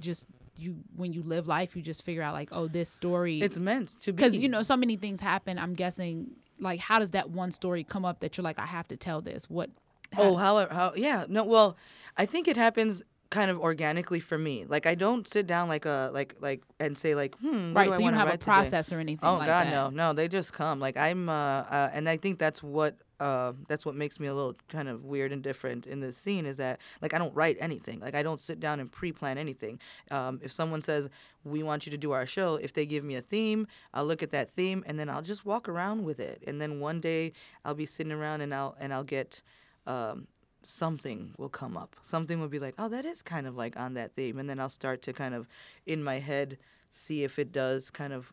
[0.00, 0.26] just
[0.58, 3.40] you when you live life, you just figure out like, oh, this story.
[3.40, 4.16] It's meant to be.
[4.16, 5.58] because you know so many things happen.
[5.58, 8.88] I'm guessing like how does that one story come up that you're like, I have
[8.88, 9.48] to tell this?
[9.50, 9.70] What?
[10.16, 11.26] Oh, how, how, yeah.
[11.28, 11.76] No, well,
[12.16, 14.64] I think it happens kind of organically for me.
[14.64, 17.90] Like I don't sit down like a like like and say like hmm what right.
[17.90, 18.52] So you don't have a write today?
[18.52, 19.28] process or anything.
[19.28, 19.72] Oh like God, that.
[19.72, 20.12] no, no.
[20.12, 20.80] They just come.
[20.80, 24.34] Like I'm, uh, uh, and I think that's what uh, that's what makes me a
[24.34, 27.56] little kind of weird and different in this scene is that like I don't write
[27.60, 28.00] anything.
[28.00, 29.80] Like I don't sit down and pre-plan anything.
[30.10, 31.08] Um, if someone says
[31.44, 34.22] we want you to do our show, if they give me a theme, I'll look
[34.22, 36.42] at that theme and then I'll just walk around with it.
[36.46, 37.32] And then one day
[37.64, 39.42] I'll be sitting around and I'll and I'll get.
[39.86, 40.26] Um,
[40.68, 41.94] something will come up.
[42.02, 44.36] Something will be like, oh, that is kind of like on that theme.
[44.36, 45.46] And then I'll start to kind of,
[45.86, 46.58] in my head,
[46.90, 48.32] see if it does kind of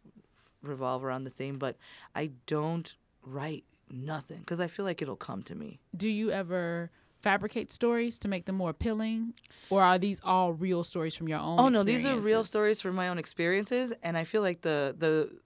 [0.64, 1.60] revolve around the theme.
[1.60, 1.78] But
[2.16, 5.80] I don't write nothing because I feel like it'll come to me.
[5.96, 9.34] Do you ever fabricate stories to make them more appealing,
[9.70, 11.60] or are these all real stories from your own?
[11.60, 14.96] Oh no, these are real stories from my own experiences, and I feel like the
[14.98, 15.40] the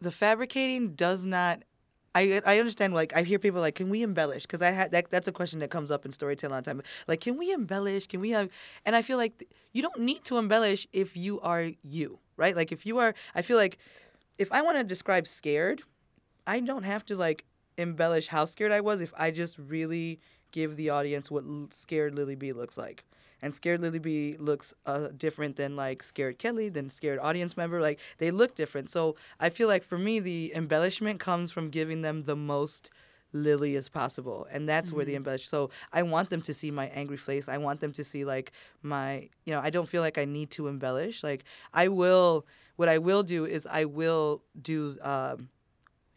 [0.00, 1.62] the fabricating does not.
[2.14, 2.94] I I understand.
[2.94, 4.42] Like I hear people like, can we embellish?
[4.42, 5.10] Because I had that.
[5.10, 6.82] That's a question that comes up in storytelling all the time.
[7.06, 8.06] Like, can we embellish?
[8.06, 8.48] Can we have?
[8.86, 12.56] And I feel like th- you don't need to embellish if you are you, right?
[12.56, 13.14] Like if you are.
[13.34, 13.78] I feel like
[14.38, 15.82] if I want to describe scared,
[16.46, 17.44] I don't have to like
[17.78, 20.20] embellish how scared I was if I just really
[20.52, 23.04] give the audience what l- scared Lily B looks like.
[23.40, 27.80] And scared Lily B looks uh, different than like scared Kelly, than scared audience member.
[27.80, 28.90] Like they look different.
[28.90, 32.90] So I feel like for me, the embellishment comes from giving them the most
[33.32, 35.48] Lily as possible, and that's where the embellish.
[35.48, 37.46] So I want them to see my angry face.
[37.48, 40.50] I want them to see like my, you know, I don't feel like I need
[40.52, 41.22] to embellish.
[41.22, 42.46] Like I will.
[42.76, 44.96] What I will do is I will do.
[45.02, 45.48] Um,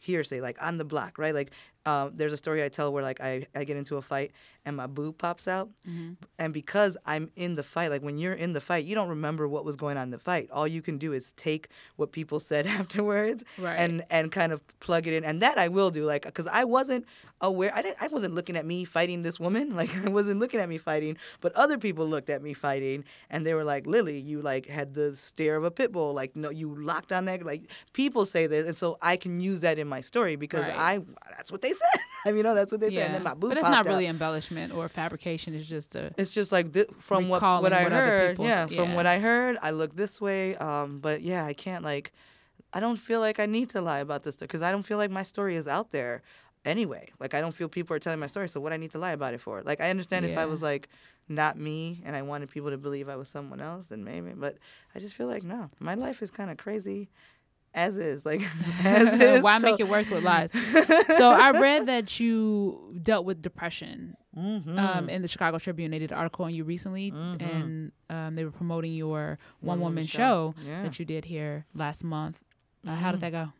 [0.01, 1.33] hearsay, like on the block, right?
[1.33, 1.51] Like
[1.85, 4.31] um, there's a story I tell where like I, I get into a fight
[4.65, 5.69] and my boob pops out.
[5.89, 6.13] Mm-hmm.
[6.39, 9.47] And because I'm in the fight, like when you're in the fight, you don't remember
[9.47, 10.50] what was going on in the fight.
[10.52, 13.76] All you can do is take what people said afterwards Right.
[13.76, 15.24] and and kind of plug it in.
[15.24, 17.06] And that I will do, like because I wasn't
[17.41, 17.71] aware.
[17.74, 17.97] I didn't.
[18.02, 19.76] I wasn't looking at me fighting this woman.
[19.82, 23.45] Like I wasn't looking at me fighting, but other people looked at me fighting, and
[23.45, 26.13] they were like, "Lily, you like had the stare of a pit bull.
[26.13, 27.43] Like no, you locked on that.
[27.43, 30.78] Like people say this, and so I can use that in my story because Right.
[30.78, 31.00] I
[31.36, 32.02] that's what they said.
[32.26, 32.93] I mean, you know, that's what they said.
[32.93, 33.86] Yeah, And then my boob but it's not out.
[33.88, 34.06] really
[34.51, 35.53] embellishment or fabrication.
[35.53, 38.31] is just a It's just like th- from what what I what heard.
[38.31, 40.55] people Yeah, from what I heard, I look this way.
[40.57, 42.11] Um, but yeah, I can't like,
[42.73, 44.97] I don't feel like I need to lie about this stuff because I don't feel
[44.97, 46.21] like my story is out there
[46.65, 47.09] anyway.
[47.19, 48.47] Like I don't feel people are telling my story.
[48.49, 49.61] So what I need to lie about it for?
[49.63, 50.87] Like I understand if I was like
[51.29, 54.31] not me and I wanted people to believe I was someone else, then maybe.
[54.35, 54.57] But
[54.95, 57.09] I just feel like no, my life is kind of crazy.
[57.73, 58.41] As is, like
[58.83, 59.41] as is.
[59.41, 60.51] Why to- make it worse with lies?
[61.17, 64.80] so I read that you dealt with depression Mm-hmm.
[64.80, 65.91] um, in the Chicago Tribune.
[65.91, 69.96] They did an article on you recently, and um, they were promoting your one woman
[69.96, 70.65] One-woman show, show.
[70.65, 70.84] Yeah.
[70.84, 72.39] that you did here last month.
[72.88, 73.52] Uh, How did that go?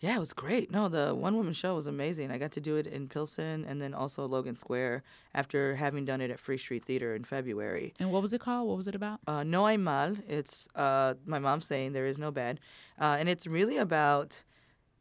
[0.00, 0.70] Yeah, it was great.
[0.70, 2.30] No, the one woman show was amazing.
[2.30, 5.02] I got to do it in Pilsen and then also Logan Square
[5.34, 7.94] after having done it at Free Street Theater in February.
[7.98, 8.68] And what was it called?
[8.68, 9.20] What was it about?
[9.26, 10.14] Uh, no hay mal.
[10.28, 12.60] It's uh, my mom saying there is no bad.
[13.00, 14.42] Uh, and it's really about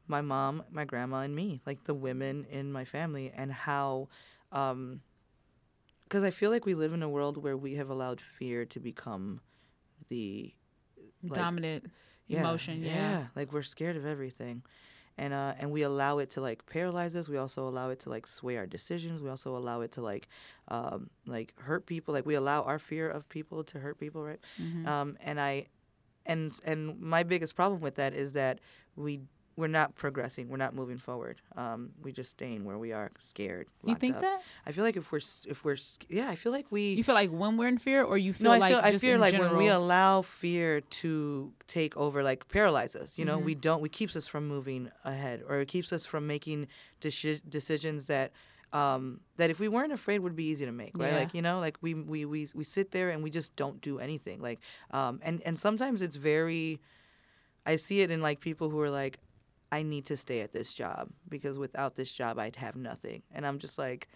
[0.08, 4.08] my mom, my grandma, and me, like the women in my family, and how.
[6.04, 8.80] Because I feel like we live in a world where we have allowed fear to
[8.80, 9.42] become
[10.08, 10.54] the
[11.24, 11.92] like- Dominant
[12.28, 12.82] yeah, emotion.
[12.84, 13.28] Yeah.
[13.36, 14.64] like we're scared of everything,
[15.18, 17.30] and uh, and we allow it to like paralyze us.
[17.30, 19.22] We also allow it to like sway our decisions.
[19.22, 20.28] We also allow it to like,
[20.70, 22.14] um, like hurt people.
[22.14, 24.40] Like we allow our fear of people to hurt people, right?
[24.62, 24.88] Mm-hmm.
[24.88, 25.68] Um, and I,
[26.26, 28.60] and and my biggest problem with that is that
[28.96, 29.22] we
[29.58, 30.50] we're not progressing.
[30.50, 31.42] We're not moving forward.
[31.56, 33.68] Um, we just staying where we are, scared.
[33.86, 34.22] You think up.
[34.22, 34.42] that?
[34.66, 35.78] I feel like if we're if we're
[36.10, 38.46] yeah, I feel like we You feel like when we're in fear, or you feel
[38.50, 39.52] no, I like feel I fear like general?
[39.56, 43.18] when we allow fear to take over, like paralyze us.
[43.18, 43.46] You know, Mm-hmm.
[43.46, 43.82] we don't.
[43.82, 46.68] We keeps us from moving ahead, or it keeps us from making
[47.02, 48.32] deci- decisions that
[48.74, 50.92] um, that if we weren't afraid would be easy to make.
[50.98, 51.14] Right?
[51.14, 51.20] Yeah.
[51.20, 54.00] Like you know, like we we we we sit there and we just don't do
[54.00, 54.42] anything.
[54.42, 54.60] Like
[54.92, 56.82] um, and and sometimes it's very.
[57.68, 59.18] I see it in like people who are like,
[59.76, 63.46] I need to stay at this job because without this job I'd have nothing, and
[63.46, 64.08] I'm just like.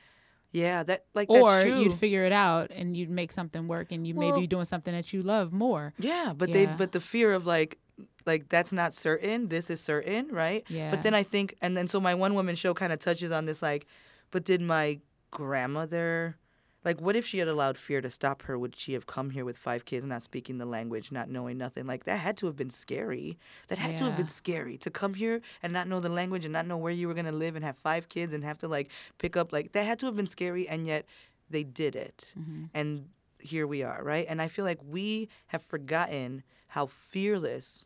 [0.51, 4.07] Yeah, that like that's or you'd figure it out and you'd make something work, and
[4.07, 5.93] you Well- maybe doing something that you love more.
[5.99, 7.77] Yeah, but they but the fear of like
[8.25, 10.63] like that's not certain, this is certain, right?
[10.67, 10.89] Yeah.
[10.89, 13.45] But then I think and then so my one woman show kind of touches on
[13.45, 13.85] this like
[14.31, 16.35] but did my grandmother
[16.85, 18.57] like what if she had allowed fear to stop her?
[18.57, 21.85] Would she have come here with five kids not speaking the language not knowing nothing?
[21.85, 23.37] Like that had to have been scary.
[23.67, 26.53] That had to have been scary to come here and not know the language and
[26.53, 28.67] not know where you were going to live and have five kids and have to
[28.67, 31.05] like pick up like that had to have been scary and yet
[31.49, 32.33] they did it.
[32.39, 32.65] Mm-hmm.
[32.73, 34.25] and here we are right?
[34.27, 37.85] And i feel like we have forgotten how fearless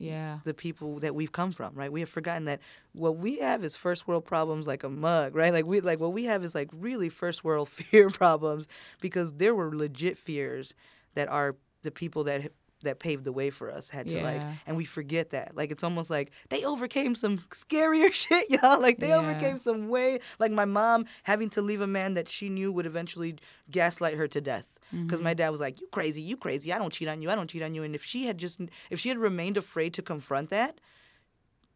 [0.00, 0.38] Yeah.
[0.44, 1.92] the people that we've come from, right?
[1.92, 2.60] We have forgotten that
[2.92, 5.52] what we have is first world problems like a mug, right?
[5.52, 8.66] Like we like what we have is like really first world fear problems
[9.00, 10.74] because there were legit fears
[11.14, 14.76] that are the people that that paved the way for us had to like and
[14.76, 15.54] we forget that.
[15.54, 18.80] Like it's almost like they overcame some scarier shit, y'all.
[18.80, 19.16] Like they Yeah.
[19.18, 22.86] overcame some way like my mom having to leave a man that she knew would
[22.86, 23.36] eventually
[23.70, 24.79] gaslight her to death.
[24.90, 25.24] Because Mm-hmm.
[25.24, 26.72] my dad was like, "You crazy, you crazy.
[26.72, 27.30] I don't cheat on you.
[27.30, 29.94] I don't cheat on you." And if she had just, if she had remained afraid
[29.94, 30.80] to confront that,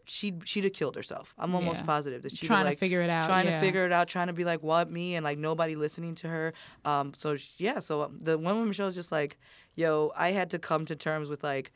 [0.06, 1.34] she'd she'd have killed herself.
[1.38, 1.86] I'm almost Yeah.
[1.86, 3.58] positive that she'd Trying have, to like, figure it out, trying yeah.
[3.60, 6.28] to figure it out, trying to be like, "What me?" and like nobody listening to
[6.28, 6.52] her.
[6.84, 9.38] Um, so yeah, so um, the one woman show is just like,
[9.74, 11.72] "Yo, I had to come to terms with like,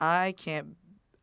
[0.00, 0.76] I can't,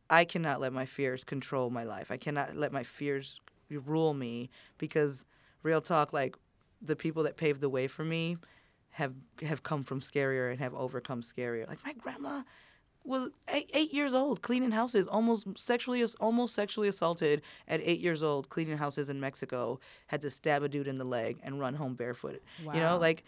[0.10, 2.12] I cannot let my fears control my life.
[2.12, 5.26] I cannot let my fears rule me because
[5.64, 6.38] real talk, like
[6.82, 8.38] the people that paved the way for me."
[8.98, 11.68] Have have come from scarier and have overcome scarier.
[11.68, 12.42] Like my grandma,
[13.08, 18.22] was eight, eight years old cleaning houses almost sexually almost sexually assaulted at eight years
[18.22, 21.74] old cleaning houses in mexico had to stab a dude in the leg and run
[21.74, 22.42] home barefooted
[22.76, 23.24] you know like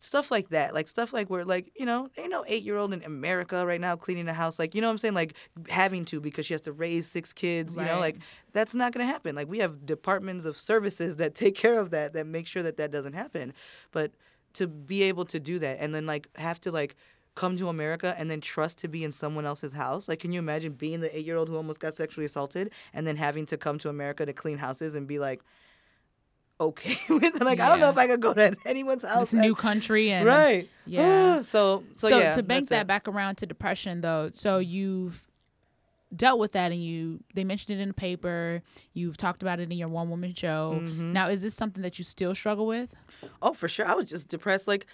[0.00, 2.92] stuff like that like stuff like where like you know ain't no eight year old
[2.92, 5.14] in america right now cleaning a house like you know what i'm saying?
[5.14, 5.34] Like
[5.68, 8.16] having to because she has to raise six kids you know like
[8.52, 9.34] that's not going to happen.
[9.34, 12.76] Like we have departments of services that take care of that that make sure that
[12.78, 13.52] that doesn't happen.
[13.92, 14.12] But
[14.58, 16.96] to be able to do that and then like have to like
[17.38, 20.08] come to America and then trust to be in someone else's house.
[20.08, 23.06] Like, can you imagine being the eight year old who almost got sexually assaulted and
[23.06, 25.40] then having to come to America to clean houses and be like,
[26.60, 27.42] okay with it?
[27.42, 29.30] Like, I don't know if I could go to anyone's house.
[29.30, 30.68] This new country and right.
[30.84, 31.40] Yeah.
[31.42, 32.86] so, so, So, yeah, to bank that it.
[32.88, 35.24] back around to depression though, so you've
[36.16, 38.62] dealt with that and you they mentioned it in the paper,
[38.94, 40.80] you've talked about it in your one woman show.
[40.82, 41.12] Mm-hmm.
[41.12, 42.96] Now is this something that you still struggle with?
[43.42, 43.86] Oh, for sure.
[43.86, 44.86] I was just depressed like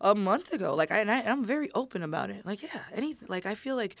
[0.00, 0.74] a month ago.
[0.74, 2.44] Like, I, and I, I'm very open about it.
[2.46, 3.28] Like, yeah, anything.
[3.28, 3.96] Like, I feel like,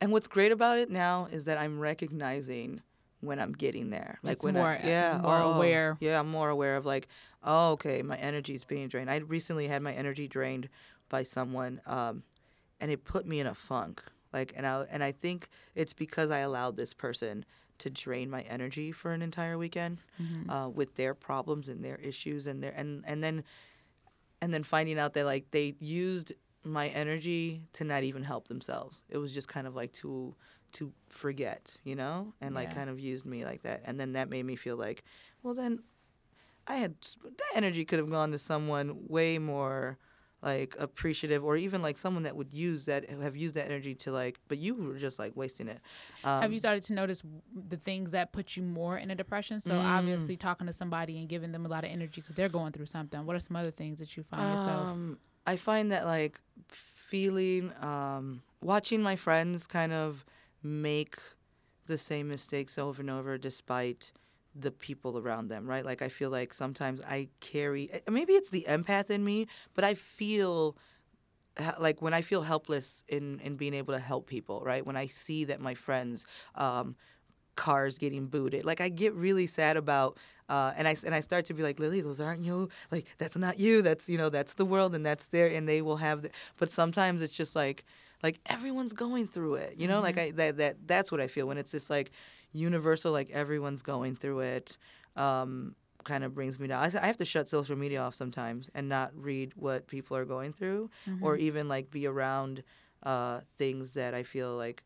[0.00, 2.82] and what's great about it now is that I'm recognizing
[3.20, 4.18] when I'm getting there.
[4.22, 5.96] Like It's when more- I, yeah, more oh, aware.
[6.00, 7.08] Yeah, I'm more aware of like,
[7.42, 9.10] oh, okay, my energy's being drained.
[9.10, 10.68] I recently had my energy drained
[11.08, 12.22] by someone, um,
[12.80, 14.02] and it put me in a funk.
[14.32, 17.44] Like, and I and I think it's because I allowed this person
[17.78, 19.98] to drain my energy for an entire weekend
[20.48, 23.44] uh, with their problems and their issues and their and and then
[24.40, 26.32] and then finding out that like they used
[26.64, 29.04] my energy to not even help themselves.
[29.08, 30.34] It was just kind of like to
[30.72, 32.74] to forget, you know, and like Yeah.
[32.74, 33.82] kind of used me like that.
[33.84, 35.04] And then that made me feel like,
[35.42, 35.80] well, then
[36.66, 39.98] I had that energy could have gone to someone way more
[40.42, 44.12] like appreciative or even like someone that would use that have used that energy to
[44.12, 45.80] like but you were just like wasting it
[46.24, 47.22] um, Have you started to notice
[47.68, 49.60] the things that put you more in a depression?
[49.60, 49.98] So Mm.
[49.98, 52.86] obviously talking to somebody and giving them a lot of energy because they're going through
[52.86, 53.24] something.
[53.24, 54.88] What are some other things that you find yourself?
[54.88, 60.24] Um, I find that like feeling, um, watching my friends kind of
[60.62, 61.16] make
[61.86, 64.12] the same mistakes over and over, despite
[64.58, 65.84] the people around them, right?
[65.84, 69.84] Like I feel like sometimes I carry, eh, maybe it's the empath in me, but
[69.84, 70.76] I feel
[71.78, 74.84] like when I feel helpless in in being able to help people, right?
[74.84, 76.26] When I see that my friends.
[76.54, 76.96] Um,
[77.56, 78.64] cars getting booted.
[78.64, 81.80] Like I get really sad about uh, and I and I start to be like,
[81.80, 82.68] Lily, those aren't you.
[82.92, 83.82] Like that's not you.
[83.82, 86.22] That's you know that's the world and that's there and they will have.
[86.22, 87.84] The, but sometimes it's just like
[88.22, 89.74] like everyone's going through it.
[89.76, 92.12] You know, like I that that that's what I feel when it's just like
[92.56, 93.12] universal.
[93.12, 94.78] Like everyone's going through it.
[95.16, 96.84] Um, kind of brings me down.
[97.02, 100.52] I have to shut social media off sometimes and not read what people are going
[100.52, 100.88] through,
[101.20, 102.62] or even like be around
[103.02, 104.84] uh, things that I feel like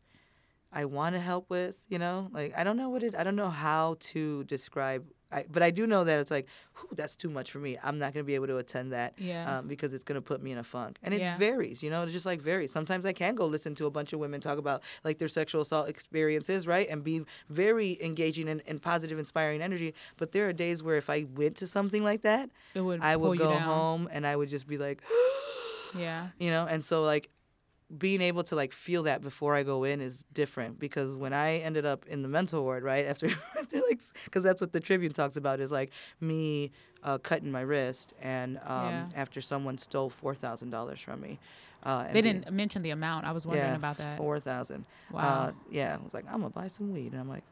[0.73, 2.29] I want to help with, you know?
[2.31, 5.71] Like I don't know what it I don't know how to describe I, but I
[5.71, 6.47] do know that it's like,
[6.79, 7.77] whew, that's too much for me.
[7.83, 9.59] I'm not going to be able to attend that Yeah.
[9.59, 10.97] um, because it's going to put me in a funk.
[11.03, 11.37] And it Yeah.
[11.37, 12.71] varies, you know, it just like varies.
[12.71, 15.61] Sometimes I can go listen to a bunch of women talk about like their sexual
[15.61, 16.87] assault experiences, right?
[16.89, 19.93] And be very engaging and, and positive, inspiring energy.
[20.17, 23.15] But there are days where if I went to something like that, It would I
[23.15, 25.01] would go home and I would just be like,
[25.95, 26.27] Yeah.
[26.39, 27.29] you know and so like
[27.97, 31.57] being able to like feel that before i go in is different because when i
[31.57, 33.27] ended up in the mental ward right after
[33.59, 36.71] after like because that's what the tribune talks about is like me
[37.03, 39.05] uh, cutting my wrist and um, Yeah.
[39.15, 41.39] after someone stole $4000 from me
[41.83, 43.25] uh, and They didn't mention the amount.
[43.25, 44.17] I was wondering yeah, about that.
[44.17, 44.85] Four thousand.
[45.11, 45.45] Wow.
[45.47, 47.43] Uh, yeah, I was like, I'm gonna buy some weed, and I'm like,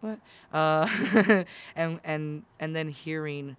[0.00, 0.20] what?
[0.52, 0.86] Uh,
[1.76, 3.56] and and and then hearing,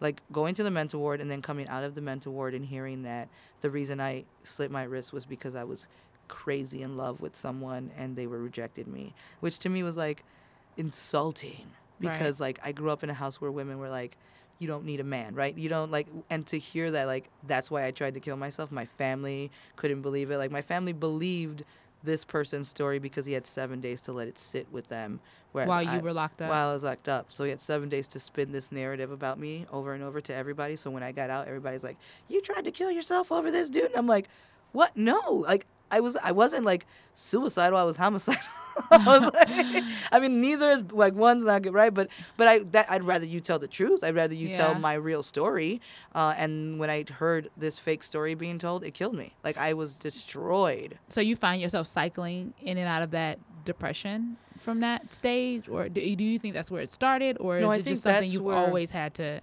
[0.00, 2.64] like going to the mental ward and then coming out of the mental ward and
[2.64, 3.28] hearing that
[3.60, 5.86] the reason I slit my wrist was because I was
[6.28, 10.24] crazy in love with someone and they were rejected me, which to me was like
[10.76, 11.66] insulting
[12.00, 12.12] Right.
[12.12, 14.16] because like I grew up in a house where women were like
[14.58, 15.56] you don't need a man, right?
[15.56, 18.70] You don't like, and to hear that, like, that's why I tried to kill myself.
[18.70, 20.38] My family couldn't believe it.
[20.38, 21.64] Like, my family believed
[22.04, 25.18] this person's story because he had seven days to let it sit with them.
[25.54, 26.50] Whereas While you I- were locked up.
[26.50, 27.26] While I was locked up.
[27.30, 30.34] So he had seven days to spin this narrative about me over and over to
[30.34, 30.74] everybody.
[30.74, 31.96] So when I got out, everybody's like,
[32.28, 33.84] You tried to kill yourself over this dude?
[33.84, 34.28] And I'm like,
[34.72, 34.96] What?
[34.96, 35.44] No.
[35.46, 38.42] Like I was I wasn't like suicidal, I was homicidal.
[38.90, 41.94] I was like, I mean, neither is like one's not good, right?
[41.94, 44.02] But but I that I'd rather you tell the truth.
[44.02, 45.80] I'd rather you tell my real story.
[46.12, 49.34] Uh, and when I heard this fake story being told, it killed me.
[49.44, 50.98] Like I was destroyed.
[51.08, 55.88] So you find yourself cycling in and out of that depression from that stage, or
[55.88, 57.94] do you, do you think that's where it started, or No, is I it think
[57.96, 59.40] just something you've always had to?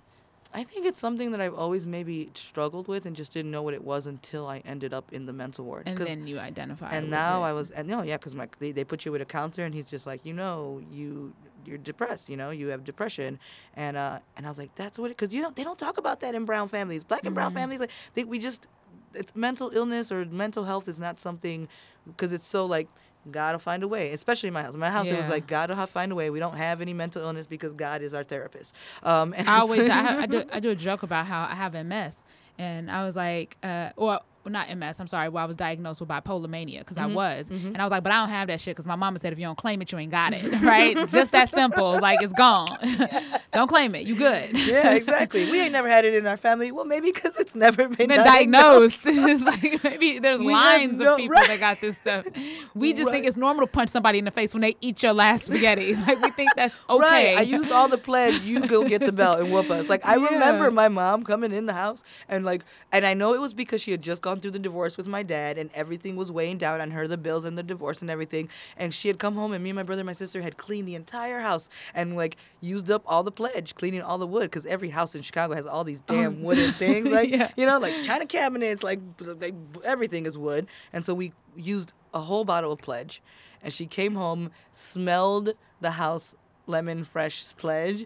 [0.53, 3.73] I think it's something that I've always maybe struggled with and just didn't know what
[3.73, 5.87] it was until I ended up in the mental ward.
[5.87, 6.93] And then you identify.
[6.93, 7.45] and now it.
[7.45, 9.73] I was, and no, yeah, because my they, they put you with a counselor, and
[9.73, 11.33] he's just like, you know, you
[11.65, 13.39] you're depressed, you know, you have depression,
[13.75, 16.19] and uh, and I was like, that's what, because you don't, they don't talk about
[16.19, 17.35] that in brown families, black and Mm-hmm.
[17.35, 18.67] brown families, like they, we just,
[19.13, 21.69] it's mental illness or mental health is not something,
[22.05, 22.89] because it's so like.
[23.29, 24.73] Gotta find a way, especially in my house.
[24.73, 26.31] In my house, it was like God will find a way.
[26.31, 28.73] We don't have any mental illness because God is our therapist.
[29.03, 31.43] Um, and I always I, it's- ha- I do I do a joke about how
[31.43, 32.23] I have MS,
[32.57, 34.99] and I was like, uh, or well, not MS.
[34.99, 35.29] I'm sorry.
[35.29, 37.11] Well, I was diagnosed with bipolar mania because Mm-hmm.
[37.11, 39.19] I was, and I was like, but I don't have that shit because my mama
[39.19, 40.95] said if you don't claim it, you ain't got it, right?
[41.09, 41.99] Just that simple.
[41.99, 42.67] Like it's gone.
[43.51, 44.05] don't claim it.
[44.07, 44.57] You good.
[44.57, 45.49] yeah, exactly.
[45.51, 46.71] We ain't never had it in our family.
[46.71, 49.01] Well, maybe because it's never been, Been diagnosed.
[49.05, 51.47] it's like maybe there's We lines no- of people right.
[51.47, 52.25] that got this stuff.
[52.73, 55.13] We just think it's normal to punch somebody in the face when they eat your
[55.13, 55.95] last spaghetti.
[55.95, 57.01] Like we think that's okay.
[57.01, 57.37] Right.
[57.37, 58.41] I used all the pledge.
[58.41, 59.89] You go get the belt and whoop us.
[59.89, 60.29] Like I Yeah.
[60.29, 63.81] remember my mom coming in the house and like, and I know it was because
[63.81, 66.79] she had just gone through the divorce with my dad and everything was weighing down
[66.81, 68.49] on her, the bills and the divorce and everything.
[68.77, 70.87] And she had come home and me and my brother and my sister had cleaned
[70.87, 74.65] the entire house and like used up all the pledge, cleaning all the wood because
[74.65, 77.51] every house in Chicago has all these damn um, wooden things, like Yeah.
[77.57, 80.67] you know, like china cabinets, like, like everything is wood.
[80.93, 83.21] And so we used a whole bottle of pledge.
[83.63, 86.35] And she came home, smelled the house
[86.67, 88.05] lemon fresh pledge,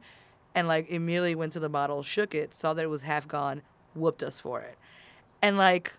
[0.53, 3.61] and like immediately went to the bottle, shook it, saw that it was half gone,
[3.93, 4.77] whooped us for it.
[5.41, 5.93] And like,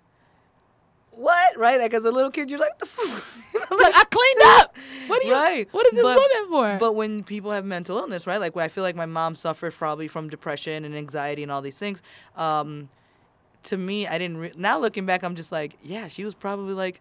[1.16, 1.56] what?
[1.58, 1.80] Right?
[1.80, 2.86] Like as a little kid, you're like, the
[3.54, 4.76] know, Look, I cleaned up.
[5.08, 5.34] What do you?
[5.34, 5.68] Right.
[5.70, 6.78] What is this But- woman for?
[6.80, 8.40] But when people have mental illness, right?
[8.40, 11.78] Like I feel like my mom suffered probably from depression and anxiety and all these
[11.78, 12.02] things.
[12.36, 12.88] Um,
[13.64, 14.36] to me, I didn't.
[14.38, 17.00] Re- now looking back, I'm just like, yeah, she was probably like,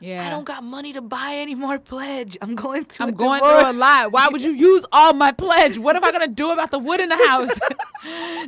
[0.00, 0.24] yeah.
[0.26, 2.38] I don't got money to buy any more pledge.
[2.40, 3.06] I'm going through.
[3.06, 4.12] I'm going divorce." through a lot.
[4.12, 5.76] Why would you use all my pledge?
[5.76, 7.50] What am I gonna do about the wood in the house?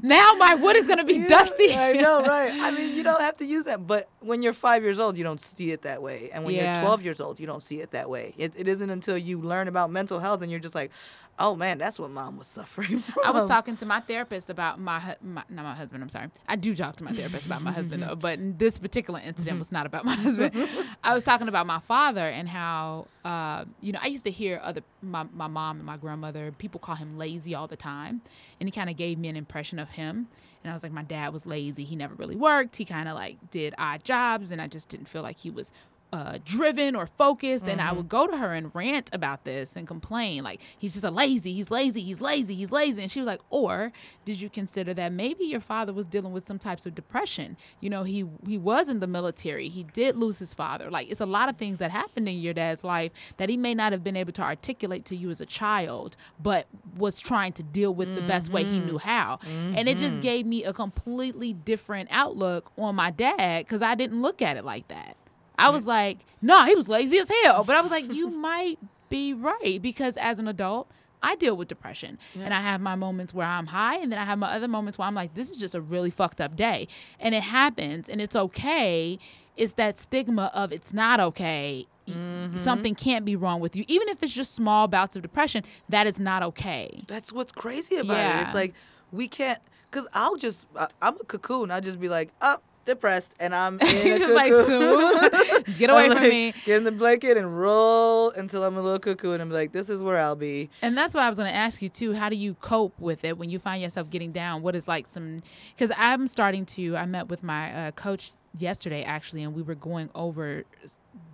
[0.02, 1.72] Now my wood is gonna be Yeah, dusty.
[1.74, 2.52] I know, right?
[2.60, 5.24] I mean, you don't have to use that, but when you're five years old, you
[5.24, 6.72] don't see it that way, and when Yeah.
[6.72, 8.34] you're 12 years old, you don't see it that way.
[8.36, 10.90] It, it isn't until you learn about mental health and you're just like,
[11.38, 13.22] oh man, that's what mom was suffering from.
[13.26, 16.02] I was talking to my therapist about my, my not my husband.
[16.02, 16.28] I'm sorry.
[16.48, 19.72] I do talk to my therapist about my husband though, but this particular incident was
[19.72, 20.54] not about my husband.
[21.02, 24.60] I was talking about my father and how uh, you know I used to hear
[24.62, 28.22] other my my mom and my grandmother people call him lazy all the time,
[28.60, 30.28] and he kind of gave me an impression of him.
[30.64, 31.82] And I was like, my dad was lazy.
[31.82, 32.76] He never really worked.
[32.76, 35.72] He kind of like did odd jobs, and I just didn't feel like he was
[36.12, 37.66] uh, driven or focused.
[37.66, 37.96] And I mm-hmm.
[37.96, 41.52] would go to her and rant about this and complain, like, he's just a lazy,
[41.54, 43.02] he's lazy, he's lazy, he's lazy.
[43.02, 43.92] And she was like, or
[44.24, 47.56] did you consider that maybe your father was dealing with some types of depression?
[47.80, 50.90] You know, he he was in the military, he did lose his father.
[50.90, 53.74] Like, it's a lot of things that happened in your dad's life that he may
[53.74, 57.62] not have been able to articulate to you as a child, but was trying to
[57.62, 58.86] deal with the best way he mm-hmm.
[58.86, 59.38] knew how.
[59.46, 60.22] And it just mm-hmm.
[60.22, 64.64] gave me a completely different outlook on my dad because I didn't look at it
[64.64, 65.16] like that.
[65.58, 67.64] I was like, no, he was lazy as hell.
[67.64, 70.90] But I was like, you might be right because as an adult,
[71.22, 74.24] I deal with depression and I have my moments where I'm high and then I
[74.24, 76.88] have my other moments where I'm like, this is just a really fucked up day.
[77.20, 79.18] And it happens and it's okay.
[79.56, 81.86] It's that stigma of it's not okay.
[82.08, 82.56] Mm-hmm.
[82.56, 83.84] Something can't be wrong with you.
[83.86, 87.04] Even if it's just small bouts of depression, that is not okay.
[87.06, 88.42] That's what's crazy about it.
[88.42, 88.74] It's like
[89.12, 89.60] we can't,
[89.92, 91.70] cause I'll just, I, I'm a cocoon.
[91.70, 94.52] I'll just be like, up, depressed, and I'm in a just like.
[95.78, 96.52] Get away from me.
[96.64, 99.34] Get in the blanket and roll until I'm a little cocoon.
[99.34, 100.70] and I'm like, this is where I'll be.
[100.82, 102.12] And that's what I was going to ask you too.
[102.14, 104.62] How do you cope with it when you find yourself getting down?
[104.62, 105.42] What is like some?
[105.74, 106.96] Because I'm starting to.
[106.96, 110.64] I met with my uh, coach yesterday actually, and we were going over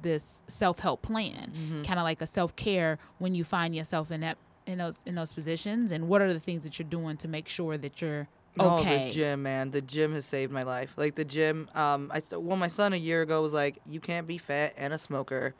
[0.02, 1.82] this self help plan, Mm-hmm.
[1.82, 5.14] kind of like a self care when you find yourself in that in those in
[5.14, 8.28] those positions, and what are the things that you're doing to make sure that you're
[8.58, 9.08] Oh, okay?
[9.08, 9.70] the gym, man.
[9.70, 10.94] The gym has saved my life.
[10.96, 14.00] Like the gym, um, I st- well, my son a year ago was like, "You
[14.00, 15.54] can't be fat and a smoker,"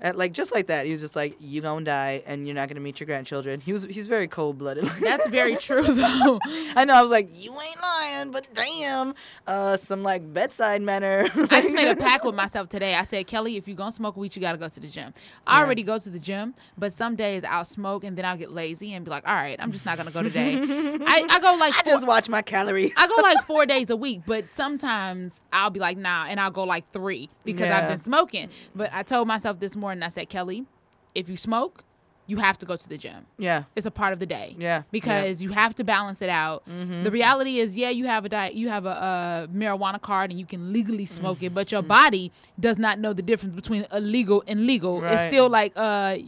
[0.00, 0.86] and like just like that.
[0.86, 3.72] He was just like, "You gonna die and you're not gonna meet your grandchildren." He
[3.72, 4.84] was he's very cold blooded.
[5.00, 6.38] That's very true though.
[6.76, 6.94] I know.
[6.94, 9.14] I was like, "You ain't lying." but damn,
[9.46, 11.28] uh, some like bedside manner.
[11.50, 12.94] I just made a pact with myself today.
[12.94, 15.14] I said, Kellye, if you're gonna smoke weed, you gotta go to the gym.
[15.46, 15.64] I Yeah.
[15.64, 18.92] already go to the gym, but some days I'll smoke and then I'll get lazy
[18.94, 20.56] and be like, all right, I'm just not gonna go today.
[20.60, 22.92] I, I go like I four, just watch my calories.
[22.96, 26.50] I go like four days a week, but sometimes I'll be like, nah, and I'll
[26.50, 28.48] go like three because I've been smoking.
[28.74, 30.66] But I told myself this morning, I said, Kellye,
[31.14, 31.82] if you smoke,
[32.30, 33.24] you have to go to the gym.
[33.38, 34.54] yeah, It's a part of the day.
[34.58, 34.88] Yeah, Mm-hmm.
[34.90, 36.62] Because you have to balance it out.
[36.66, 40.38] The reality is, yeah, you have a diet, you have a, a marijuana card, and
[40.38, 42.30] you can legally smoke it, but your body
[42.60, 45.02] does not know the difference between illegal and legal.
[45.02, 46.18] It's still like, uh,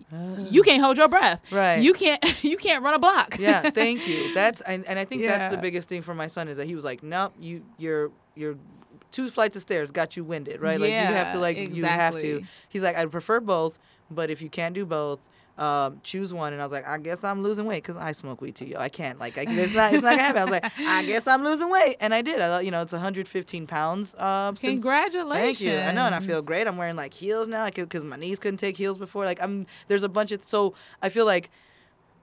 [0.49, 1.41] you can't hold your breath.
[1.53, 1.83] Right.
[1.83, 2.25] You can't.
[2.43, 3.37] You can't run a block.
[3.39, 4.33] yeah, thank you.
[4.33, 6.75] That's and, and I think that's the biggest thing for my son is that he
[6.75, 8.57] was like, nope, you you're you're
[9.11, 10.81] two flights of stairs got you winded, right?
[10.81, 12.43] like you have to like you have to.
[12.69, 13.79] He's like, I'd prefer both,
[14.11, 15.23] but if you can't do both.
[15.59, 18.41] Um, choose one, and I was like, I guess I'm losing weight because I smoke
[18.41, 18.65] weed too.
[18.65, 20.41] Yo, I can't like, I, it's not, it's not gonna happen.
[20.41, 22.41] I was like, I guess I'm losing weight, and I did.
[22.41, 24.15] I, you know, it's 115 pounds.
[24.15, 25.59] Um, since, Congratulations.
[25.59, 25.77] Thank you.
[25.77, 26.67] I know, and I feel great.
[26.67, 29.27] I'm wearing like heels now, because my knees couldn't take heels before.
[29.27, 31.51] Like I'm, there's a bunch of so I feel like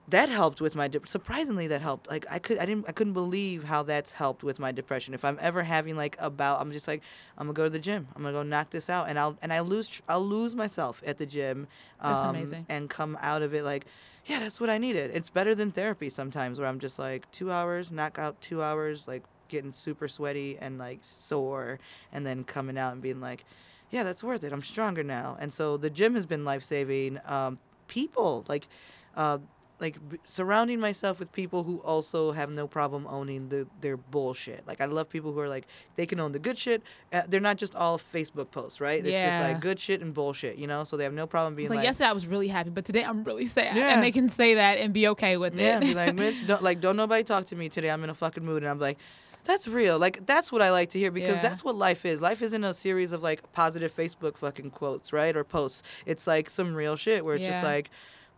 [0.08, 3.12] that helped with my dep surprisingly that helped like i could i didn't i couldn't
[3.12, 5.12] believe how that's helped with my depression.
[5.14, 7.02] If i'm ever having like about i'm just like
[7.36, 8.08] i'm gonna go to the gym.
[8.16, 11.02] I'm gonna go knock this out and i'll and i lose tr- i'll lose myself
[11.06, 11.66] at the gym
[12.02, 12.66] That's um, amazing.
[12.68, 13.84] and come out of it like
[14.26, 15.10] yeah that's what i needed.
[15.14, 19.06] It's better than therapy sometimes where i'm just like two hours knock out two hours
[19.06, 21.78] like getting super sweaty and like sore
[22.12, 23.44] and then coming out and being like
[23.90, 24.52] yeah that's worth it.
[24.52, 25.36] I'm stronger now.
[25.40, 28.68] And so the gym has been life-saving um, people like
[29.16, 29.38] uh,
[29.80, 34.66] like b- surrounding myself with people who also have no problem owning the their bullshit.
[34.66, 35.66] Like I love people who are like
[35.96, 36.82] they can own the good shit.
[37.12, 39.04] Uh, they're not just all Facebook posts, right?
[39.04, 40.84] It's just like good shit and bullshit, you know.
[40.84, 42.84] So they have no problem being It's like, like, yesterday I was really happy, but
[42.84, 43.76] today I'm really sad.
[43.76, 43.94] Yeah.
[43.94, 45.80] And they can say that and be okay with yeah, it.
[45.80, 47.90] be like, Mitch, don't like don't nobody talk to me today.
[47.90, 48.98] I'm in a fucking mood, and I'm like.
[49.44, 49.98] That's real.
[49.98, 51.42] Like that's what I like to hear because Yeah.
[51.42, 52.20] that's what life is.
[52.20, 55.34] Life isn't a series of like positive Facebook fucking quotes, right?
[55.34, 55.82] Or posts.
[56.04, 57.88] It's like some real shit where it's just like,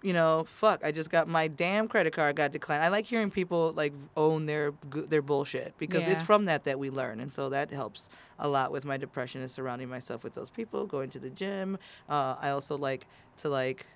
[0.03, 2.83] you know, fuck, I just got my damn credit card got declined.
[2.83, 6.91] I like hearing people like own their their bullshit because it's from that that we
[6.91, 10.51] learn, and so that helps a lot with my depression is surrounding myself with those
[10.51, 11.77] people, going to the gym.
[12.09, 13.07] Uh, I also like
[13.39, 13.87] to like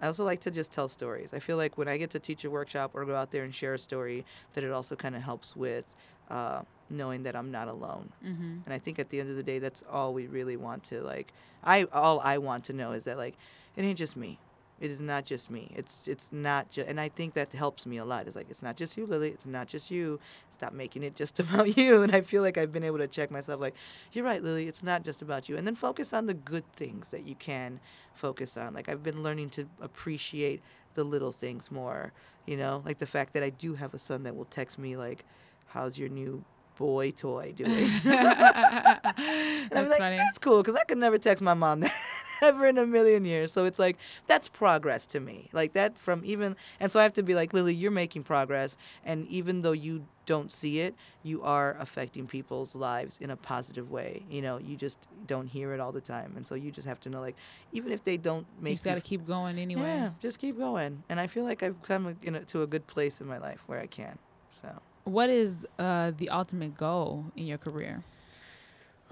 [0.00, 1.32] I also like to just tell stories.
[1.32, 3.54] I feel like when I get to teach a workshop or go out there and
[3.54, 4.24] share a story,
[4.54, 5.84] that it also kind of helps with
[6.30, 8.10] uh, knowing that I'm not alone.
[8.22, 10.84] hmm And I think at the end of the day, that's all we really want
[10.84, 11.32] to like.
[11.62, 13.34] I all I want to know is that like,
[13.76, 14.38] it ain't just me.
[14.84, 15.72] It is not just me.
[15.74, 18.26] It's it's not just, and I think that helps me a lot.
[18.26, 19.30] It's like it's not just you, Lily.
[19.30, 20.20] It's not just you.
[20.50, 22.02] Stop making it just about you.
[22.02, 23.62] And I feel like I've been able to check myself.
[23.62, 23.74] Like,
[24.12, 24.68] you're right, Lily.
[24.68, 25.56] It's not just about you.
[25.56, 27.80] And then focus on the good things that you can
[28.12, 28.74] focus on.
[28.74, 30.60] Like I've been learning to appreciate
[30.94, 32.12] the little things more.
[32.44, 34.98] You know, like the fact that I do have a son that will text me
[34.98, 35.24] like,
[35.68, 36.44] "How's your new
[36.76, 40.18] boy toy doing?" That's like, funny.
[40.18, 41.94] that's cool because I could never text my mom that
[42.42, 43.52] ever in a million years.
[43.52, 45.48] So it's like that's progress to me.
[45.52, 48.76] Like that from even, and so I have to be like, Lily, you're making progress,
[49.04, 53.90] and even though you don't see it, you are affecting people's lives in a positive
[53.90, 54.22] way.
[54.30, 57.00] You know, you just don't hear it all the time, and so you just have
[57.00, 57.36] to know, like,
[57.72, 59.82] even if they don't You make just got to you keep going anyway.
[59.82, 61.02] yeah, just keep going.
[61.08, 63.80] And I feel like I've come a, to a good place in my life where
[63.80, 64.18] I can.
[64.62, 64.68] So.
[65.04, 68.02] What is uh, the ultimate goal in your career?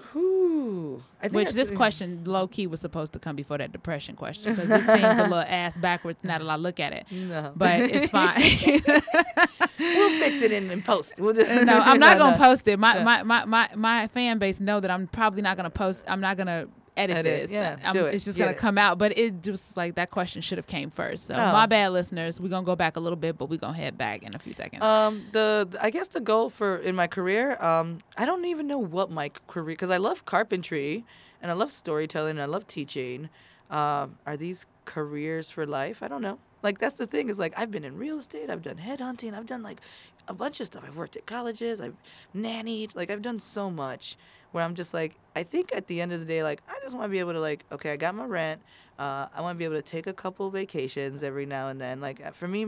[0.03, 4.71] Think Which this question, low key, was supposed to come before that depression question because
[4.71, 7.07] it seems a little ass backwards now that I look at it.
[7.11, 7.53] No.
[7.55, 8.41] But it's fine.
[9.79, 11.15] we'll fix it in, in post.
[11.19, 12.45] We'll just, no, I'm not No, gonna no.
[12.45, 12.79] post it.
[12.79, 16.05] My, my, my, my, my fan base know that I'm probably not gonna post.
[16.09, 16.67] I'm not gonna
[16.97, 17.51] edit, Edit, this.
[17.51, 18.59] yeah, I'm- do it, It's just get gonna it.
[18.59, 18.99] come out.
[18.99, 21.27] But it just like that question should have came first.
[21.27, 21.53] So Oh.
[21.53, 22.39] my bad, listeners.
[22.41, 24.53] We're gonna go back a little bit, but we're gonna head back in a few
[24.53, 24.83] seconds.
[24.83, 28.79] Um, the I guess the goal for in my career, um, I don't even know
[28.79, 31.05] what my career because I love carpentry
[31.41, 33.29] and I love storytelling and I love teaching.
[33.71, 36.03] Um, are these careers for life?
[36.03, 36.39] I don't know.
[36.63, 39.47] Like that's the thing is like I've been in real estate, I've done headhunting, I've
[39.47, 39.81] done like
[40.29, 40.85] a bunch of stuff.
[40.87, 41.97] I've worked at colleges, I've
[42.37, 44.17] nannied, like I've done so much
[44.53, 46.95] where I'm just like I think at the end of the day like I just
[46.95, 48.63] want to be able to like okay, I got my rent.
[48.99, 52.01] Uh, I want to be able to take a couple vacations every now and then.
[52.01, 52.67] Like for me,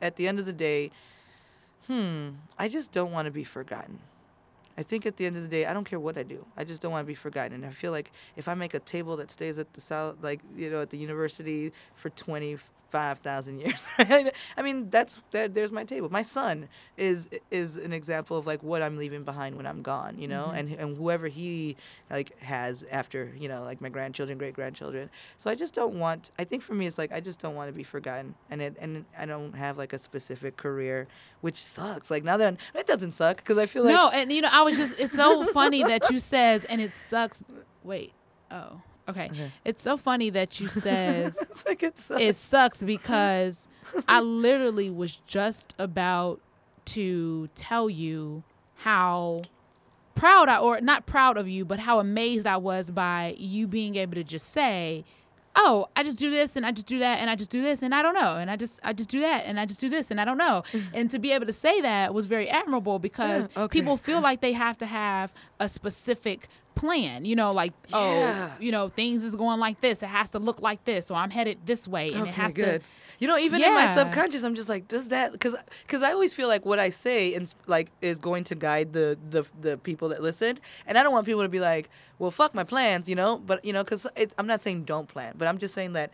[0.00, 0.90] at the end of the day,
[1.86, 3.98] hmm, I just don't want to be forgotten.
[4.76, 6.46] I think at the end of the day, I don't care what I do.
[6.56, 7.52] I just don't want to be forgotten.
[7.52, 10.40] And I feel like if I make a table that stays at the south, like,
[10.56, 12.56] you know, at the university for 20,
[12.92, 13.86] five thousand years.
[13.98, 14.34] Right?
[14.56, 15.54] I mean, that's that.
[15.54, 16.10] There's my table.
[16.10, 20.18] My son is is an example of like what I'm leaving behind when I'm gone.
[20.18, 20.56] You know, mm-hmm.
[20.56, 21.76] and and whoever he
[22.10, 25.08] like has after you know like my grandchildren, great grandchildren.
[25.38, 26.30] So I just don't want.
[26.38, 28.76] I think for me, it's like I just don't want to be forgotten, and it
[28.80, 31.08] and I don't have like a specific career,
[31.40, 32.10] which sucks.
[32.10, 34.50] Like now that I'm, it doesn't suck because I feel like no, and you know,
[34.52, 37.42] I was just it's so funny that you says and it sucks.
[37.82, 38.12] Wait.
[38.50, 38.82] Oh.
[39.08, 39.30] Okay.
[39.64, 42.20] It's so funny that you says it's like it sucks.
[42.20, 43.66] it sucks because
[44.08, 46.40] I literally was just about
[46.86, 48.42] to tell you
[48.76, 49.42] how
[50.14, 53.96] proud I or not proud of you, but how amazed I was by you being
[53.96, 55.04] able to just say,
[55.56, 57.82] "Oh, I just do this and I just do that and I just do this
[57.82, 59.88] and I don't know and I just I just do that and I just do
[59.88, 60.62] this and I don't know."
[60.94, 63.78] and to be able to say that was very admirable because Yeah, okay.
[63.80, 68.50] people feel like they have to have a specific plan, you know, like oh, Yeah.
[68.52, 70.02] oh, you know, things is going like this.
[70.02, 72.80] It has to look like this or I'm headed this way and it has good.
[72.80, 72.86] to
[73.18, 75.30] You know, even in my subconscious, I'm just like, does that?
[75.32, 75.54] Because
[75.86, 79.16] because I always feel like what I say and like is going to guide the
[79.30, 82.54] the the people that listen, and I don't want people to be like, well, fuck
[82.54, 83.38] my plans, you know.
[83.38, 84.06] But you know, because
[84.38, 86.10] I'm not saying don't plan, but I'm just saying that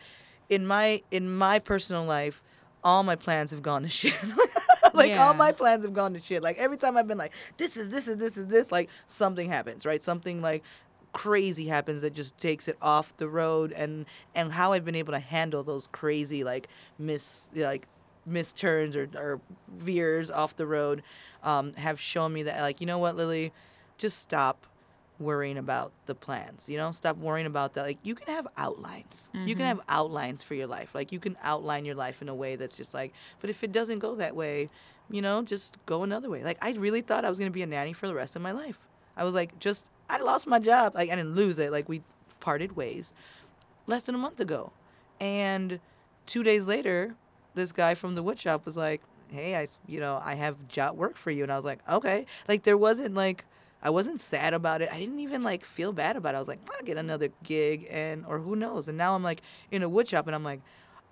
[0.49, 2.43] in my in my personal life,
[2.83, 4.13] all my plans have gone to shit.
[4.93, 5.25] like Yeah.
[5.27, 6.41] all my plans have gone to shit.
[6.43, 9.49] Like every time I've been like, this is this is this is this, like something
[9.49, 10.01] happens, right?
[10.01, 10.63] Something like
[11.11, 14.05] crazy happens that just takes it off the road and
[14.35, 16.67] and how I've been able to handle those crazy like
[16.99, 17.87] miss like
[18.29, 19.41] misturns or, or
[19.75, 21.01] veers off the road
[21.43, 23.51] um, have shown me that like you know what Lily
[23.97, 24.67] just stop
[25.19, 26.91] worrying about the plans you know?
[26.91, 29.29] Stop worrying about that like you can have outlines.
[29.33, 29.63] You can mm-hmm.
[29.63, 32.77] have outlines for your life like you can outline your life in a way that's
[32.77, 34.69] just like but if it doesn't go that way
[35.09, 36.43] you know just go another way.
[36.43, 38.41] Like i really thought i was going to be a nanny for the rest of
[38.41, 38.77] my life.
[39.17, 42.01] I was like just i lost my job like i didn't lose it like we
[42.39, 43.13] parted ways
[43.85, 44.71] less than a month ago.
[45.19, 45.79] And
[46.25, 47.15] two days later
[47.55, 50.95] this guy from the wood shop was like hey i you know i have job
[50.95, 51.43] work for you.
[51.43, 52.25] And i was like okay.
[52.47, 53.45] Like there wasn't like
[53.81, 54.89] i wasn't sad about it.
[54.91, 56.37] I didn't even like feel bad about it.
[56.37, 58.87] I was like i'll get another gig and or who knows.
[58.87, 60.61] And now i'm like in a wood shop and i'm like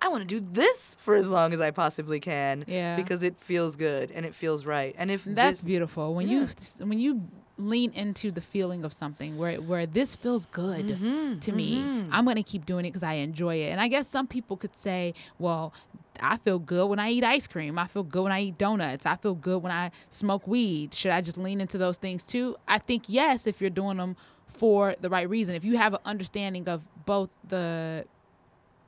[0.00, 2.94] i want to do this for as long as i possibly can Yeah.
[2.96, 4.94] because it feels good and it feels right.
[4.98, 6.14] And if That's this, beautiful.
[6.14, 6.48] When you
[6.78, 7.22] when you
[7.58, 11.80] lean into the feeling of something where where this feels good Mm-hmm, to me.
[12.12, 13.70] I'm gonna keep doing it because I enjoy it.
[13.70, 15.72] And I guess some people could say, well.
[16.20, 17.78] I feel good when I eat ice cream.
[17.78, 19.06] I feel good when I eat donuts.
[19.06, 20.92] I feel good when I smoke weed.
[20.92, 22.56] Should I just lean into those things too?
[22.66, 24.16] I think yes, if you're doing them
[24.48, 25.54] for the right reason.
[25.54, 28.04] If you have an understanding of both the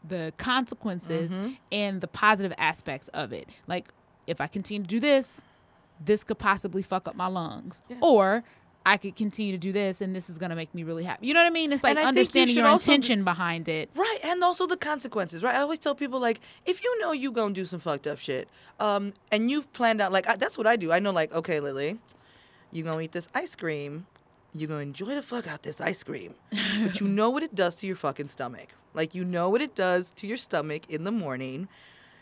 [0.08, 1.52] the consequences Mm-hmm.
[1.70, 3.48] and the positive aspects of it.
[3.68, 3.86] Like
[4.26, 5.42] if I continue to do this,
[6.04, 7.80] this could possibly fuck up my lungs.
[8.00, 8.42] Or
[8.86, 11.26] I could continue to do this and this is gonna make me really happy.
[11.26, 11.72] You know what I mean?
[11.72, 13.90] It's like And I think you understanding should your also be- intention behind it.
[13.94, 15.54] Right, and also the consequences, right?
[15.54, 18.48] I always tell people like, if you know you gonna do some fucked up shit,
[18.78, 20.92] um, and you've planned out, like I, that's what I do.
[20.92, 21.98] I know, like, okay, Lily,
[22.72, 24.06] you gonna eat this ice cream,
[24.54, 26.34] you gonna enjoy the fuck out this ice cream,
[26.82, 28.68] but you know what it does to your fucking stomach.
[28.94, 31.68] Like you know what it does to your stomach in the morning.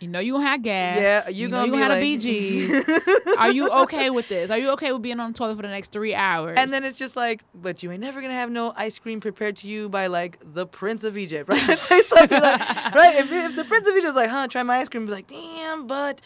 [0.01, 0.99] You know you gonna have gas.
[1.01, 3.37] Yeah, you you know gonna you be gonna have like- BGs.
[3.39, 4.51] Are you okay with this?
[4.51, 6.57] Are you okay with being on the toilet for the next three hours?
[6.59, 9.57] And then it's just like, but you ain't never gonna have no ice cream prepared
[9.59, 11.61] to you by like the Prince of Egypt, right?
[11.79, 12.59] Say something like,
[12.95, 13.17] right?
[13.17, 15.27] If, if the Prince of Egypt was like, huh, try my ice cream, be like,
[15.27, 16.21] damn, but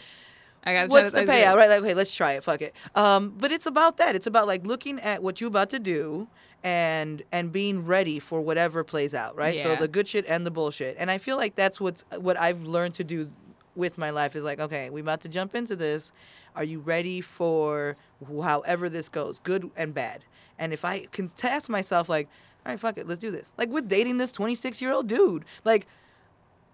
[0.63, 1.29] I gotta what's the cream.
[1.29, 1.69] payout, right?
[1.69, 2.43] Like, okay, let's try it.
[2.43, 2.73] Fuck it.
[2.95, 4.15] Um, but it's about that.
[4.15, 6.27] It's about like looking at what you're about to do
[6.63, 9.61] and and being ready for whatever plays out, right?
[9.61, 10.95] So the good shit and the bullshit.
[10.97, 13.29] And I feel like that's what's what I've learned to do
[13.75, 16.11] with my life is like, okay, we're about to jump into this.
[16.55, 17.97] Are you ready for
[18.27, 20.23] however this goes, good and bad?
[20.59, 22.27] And if I can task myself like,
[22.65, 23.51] all right, fuck it, let's do this.
[23.57, 25.87] Like with dating this 26 year old dude, like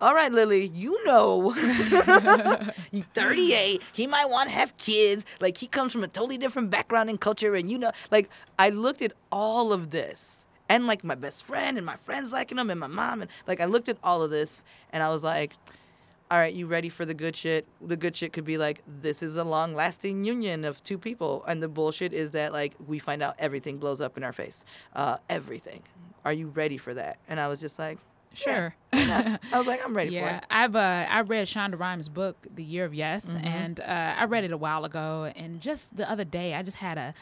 [0.01, 1.53] all right, Lily, you know,
[2.91, 3.81] you 38.
[3.91, 5.25] He might want to have kids.
[5.41, 8.69] Like he comes from a totally different background and culture, and you know, like I
[8.69, 12.69] looked at all of this, and like my best friend and my friends liking him,
[12.69, 15.57] and my mom, and like I looked at all of this, and I was like,
[16.31, 17.67] all right, you ready for the good shit?
[17.81, 21.43] The good shit could be like, this is a long lasting union of two people.
[21.47, 24.63] And the bullshit is that, like, we find out everything blows up in our face.
[24.95, 25.81] Uh, everything.
[26.25, 27.17] Are you ready for that?
[27.27, 27.97] And I was just like,
[28.35, 28.75] Sure.
[28.93, 30.43] I was like, I'm ready for Yeah, it.
[30.51, 33.47] I've uh, I read Shonda Rhimes' book, The Year of Yes, Mm-hmm.
[33.47, 33.83] and uh,
[34.17, 35.31] I read it a while ago.
[35.35, 37.15] And just the other day, I just had a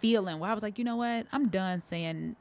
[0.00, 1.26] feeling where I was like, you know what?
[1.32, 2.34] I'm done saying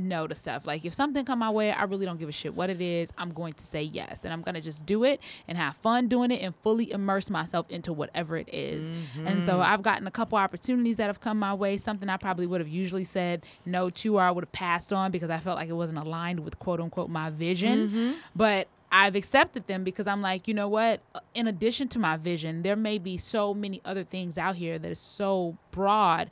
[0.00, 0.66] no to stuff.
[0.66, 3.12] Like if something come my way, I really don't give a shit what it is.
[3.18, 6.30] I'm going to say yes, and I'm gonna just do it and have fun doing
[6.30, 8.88] it and fully immerse myself into whatever it is.
[8.88, 8.96] And
[9.26, 9.44] Mm-hmm.
[9.44, 11.76] so I've gotten a couple opportunities that have come my way.
[11.76, 15.10] Something I probably would have usually said no to, or I would have passed on
[15.10, 17.88] because I felt like it wasn't aligned with quote unquote my vision.
[17.88, 18.12] Mm-hmm.
[18.34, 21.00] But I've accepted them because I'm like, you know what?
[21.32, 24.90] In addition to my vision, there may be so many other things out here that
[24.90, 26.28] is so broad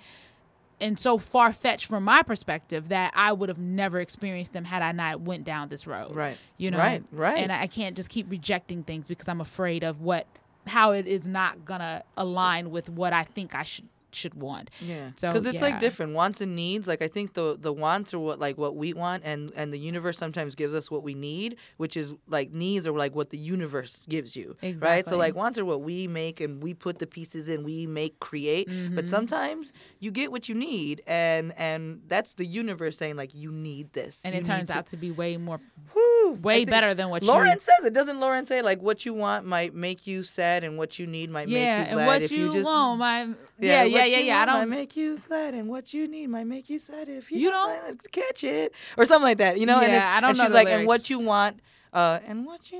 [0.80, 4.82] and so far fetched from my perspective that I would have never experienced them had
[4.82, 6.14] I not went down this road.
[6.14, 6.36] Right.
[6.56, 6.78] You know.
[6.78, 7.38] Right, right.
[7.38, 10.26] And I I can't just keep rejecting things because I'm afraid of what
[10.66, 14.70] how it is not gonna align with what I think I should should want.
[14.80, 15.68] Yeah, So, because it's yeah.
[15.68, 16.86] like different wants and needs.
[16.88, 19.78] Like I think the the wants are what like what we want, and and the
[19.78, 23.38] universe sometimes gives us what we need, which is like needs are like what the
[23.38, 25.06] universe gives you, right?
[25.06, 28.18] So like wants are what we make, and we put the pieces in, we make,
[28.20, 28.68] create.
[28.68, 28.94] Mm-hmm.
[28.94, 33.50] But sometimes you get what you need, and and that's the universe saying like you
[33.50, 35.60] need this, And You it turns out to be way more
[35.92, 37.92] Whew, Way better than what you Lauren says it.
[37.92, 41.30] Doesn't Lauren say like what you want might make you sad, and what you need
[41.30, 43.82] might Yeah, make you and glad what if you, you just want, my yeah, yeah,
[43.84, 44.42] what yeah, you yeah.
[44.42, 47.30] I don't might make you glad, and what you need might make you sad if
[47.30, 49.58] you, You don't, don't- catch it, or something like that.
[49.58, 49.80] You know?
[49.80, 51.60] and Yeah, it's, I don't and know she's like, and what you want,
[51.92, 52.78] uh, and what you,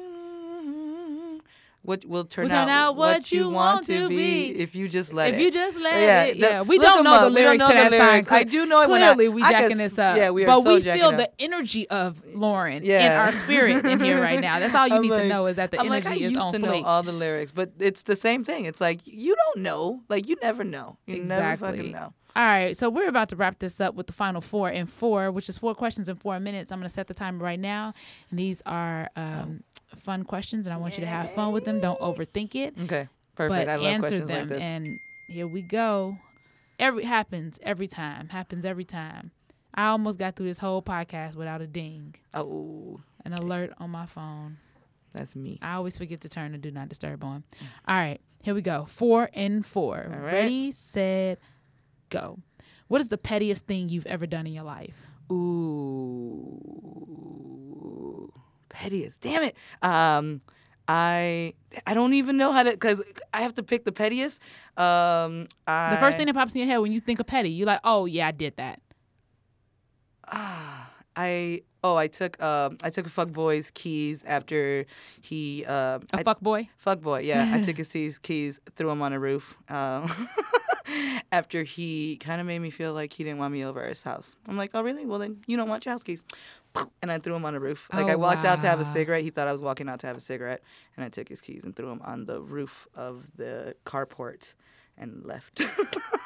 [1.89, 4.59] what will turn, Will turn out what what you want to be be.
[4.61, 5.39] if you just let if it.
[5.39, 6.61] If you just let Yeah, it, the- yeah.
[6.63, 7.23] We don't know up.
[7.23, 8.29] the lyrics know to that lyrics.
[8.29, 8.37] song.
[8.37, 10.17] I do know it when I- Clearly, we I jacking can this up.
[10.19, 11.17] yeah, we are but so we feel up.
[11.17, 14.59] the energy of Lauren in our spirit in here right now.
[14.59, 16.17] That's all you I'm need like- to know is that the I'm energy like, I
[16.17, 18.67] is used on to know all the lyrics, but it's the same thing.
[18.67, 20.99] It's like you don't know, like you never know.
[21.07, 21.93] You never fucking Exactly.
[21.93, 22.13] know.
[22.37, 25.33] All right, so we're about to wrap this up with the final four and four,
[25.33, 26.71] which is four questions in four minutes.
[26.71, 27.95] I'm going to set the timer right now,
[28.31, 29.65] and these are um,
[29.97, 31.81] fun questions, and I want you to have fun with them.
[31.81, 33.67] Don't overthink it, Okay, perfect.
[33.67, 34.41] but I love answer questions them.
[34.41, 34.61] like this.
[34.61, 34.87] And
[35.29, 36.17] here we go.
[36.79, 38.29] Every happens every time.
[38.29, 39.31] Happens every time.
[39.75, 44.07] I almost got through this whole podcast without a ding, oh, an alert on my
[44.07, 44.57] phone.
[45.13, 45.59] that's me.
[45.63, 47.45] I always forget to turn the do not disturb on.
[47.87, 48.87] All right, here we go.
[48.89, 49.97] Four and four.
[50.13, 50.33] All right.
[50.33, 51.39] Ready, set,
[52.11, 52.39] go.
[52.89, 54.97] What is the pettiest thing you've ever done in your life?
[56.61, 58.33] Ooh,
[58.69, 59.21] pettiest.
[59.21, 59.57] Damn it.
[59.83, 60.41] Um,
[60.87, 61.53] I
[61.87, 63.03] I don't even know how to because
[63.35, 64.41] I have to pick the pettiest.
[64.77, 67.51] Um, I, The first thing that pops in your head when you think of petty,
[67.51, 68.81] you're like, oh yeah, I did that.
[70.31, 74.85] Ah, I oh I took um I took a fuck boy's keys after
[75.21, 76.69] he um A I- fuck boy.
[76.77, 77.51] Fuck boy, yeah.
[77.55, 79.57] I took his keys, keys, threw him on a roof.
[79.69, 80.11] Um,
[81.33, 84.03] after he kind of made me feel like he didn't want me over at his
[84.03, 84.37] house.
[84.47, 85.07] I'm like, oh really?
[85.07, 86.25] Well then, you don't want your house keys.
[87.03, 87.89] And I threw him on the roof.
[87.93, 89.23] Like Oh, I walked out to have a cigarette.
[89.23, 90.63] He thought I was walking out to have a cigarette,
[90.97, 94.55] and I took his keys and threw him on the roof of the carport
[94.97, 95.63] and left.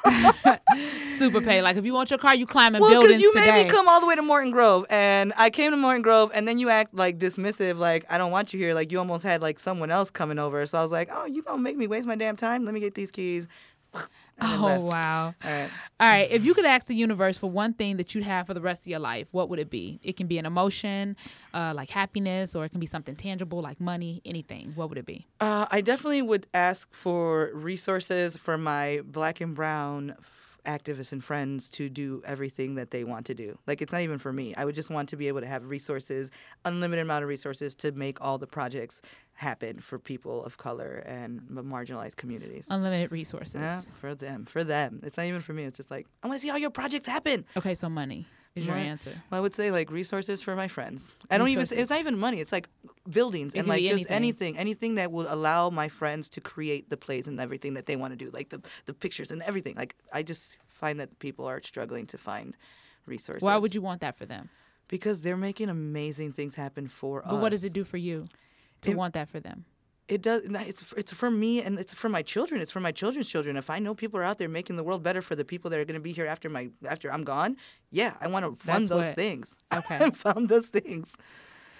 [1.17, 1.61] Super pay.
[1.61, 3.51] Like if you want your car, you climb in well, buildings you today.
[3.51, 6.31] made me come all the way to Morton Grove, and I came to Morton Grove,
[6.33, 9.23] and then you act like dismissive, like I don't want you here, like you almost
[9.23, 10.65] had like someone else coming over.
[10.65, 12.65] So I was like, oh, you gonna make me waste my damn time?
[12.65, 13.47] Let me get these keys.
[14.39, 14.83] And then oh left.
[14.83, 15.35] wow.
[15.45, 15.69] All right.
[15.99, 16.27] All right.
[16.31, 18.81] If you could ask the universe for one thing that you'd have for the rest
[18.83, 19.99] of your life, what would it be?
[20.03, 21.15] It can be an emotion,
[21.53, 24.71] uh, like happiness, or it can be something tangible like money, anything.
[24.75, 25.27] What would it be?
[25.39, 30.32] Uh, I definitely would ask for resources for my black and brown f-
[30.65, 33.57] activists and friends to do everything that they want to do.
[33.67, 34.53] Like, it's not even for me.
[34.55, 36.31] I would just want to be able to have resources,
[36.65, 39.01] unlimited amount of resources to make all the projects
[39.33, 42.67] happen for people of color and marginalized communities.
[42.69, 43.55] Unlimited resources.
[43.55, 45.01] Yeah, for them, for them.
[45.03, 45.63] It's not even for me.
[45.63, 47.45] It's just like I want to see all your projects happen.
[47.57, 48.85] Okay, so money is your Right.
[48.85, 49.21] answer.
[49.29, 51.15] Well, I would say like resources for my friends.
[51.31, 51.63] I don't even.
[51.71, 52.39] It's not even money.
[52.39, 52.69] It's like
[53.09, 54.11] buildings It and like just anything.
[54.11, 57.95] anything, anything that will allow my friends to create the plays and everything that they
[57.95, 59.75] want to do, like the the pictures and everything.
[59.75, 62.55] Like I just find that people are struggling to find
[63.07, 63.43] resources.
[63.43, 64.49] Why would you want that for them?
[64.87, 67.31] Because they're making amazing things happen for us.
[67.31, 68.27] But what does it do for you
[68.81, 69.65] to It- want that for them?
[70.09, 70.41] It does.
[70.45, 72.59] It's it's for me and it's for my children.
[72.61, 73.55] It's for my children's children.
[73.55, 75.79] If I know people are out there making the world better for the people that
[75.79, 77.55] are going to be here after my after I'm gone,
[77.89, 79.55] yeah, I want to fund That's those what- things.
[79.73, 80.09] Okay.
[80.13, 81.15] Fund those things.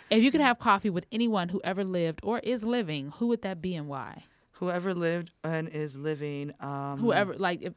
[0.10, 3.42] If you could have coffee with anyone who ever lived or is living, who would
[3.42, 4.24] that be and why?
[4.54, 6.54] Whoever lived and is living.
[6.60, 7.74] Um, Whoever, like, if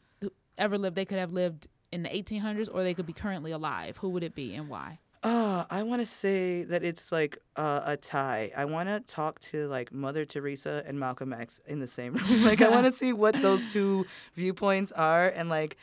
[0.57, 3.97] whoever lived, they could have lived in the 1800s or they could be currently alive.
[3.99, 4.99] Who would it be and why?
[5.27, 8.53] Uh, I want to say that it's like uh, a tie.
[8.57, 12.45] I want to talk to like Mother Teresa and Malcolm X in the same room.
[12.45, 14.07] like I want to see what those two
[14.37, 15.79] viewpoints are and like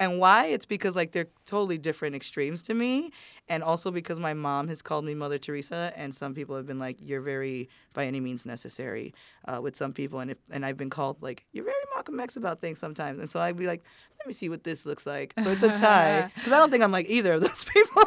[0.00, 3.12] and why it's because like they're totally different extremes to me
[3.48, 6.80] and also because my mom has called me Mother Teresa and some people have been
[6.80, 9.14] like you're very by any means necessary
[9.46, 12.36] uh, with some people and if and I've been called like you're very Malcolm X
[12.36, 13.84] about things sometimes and so I'd be like
[14.18, 15.32] let me see what this looks like.
[15.42, 18.02] So it's a tie because I don't think I'm like either of those people.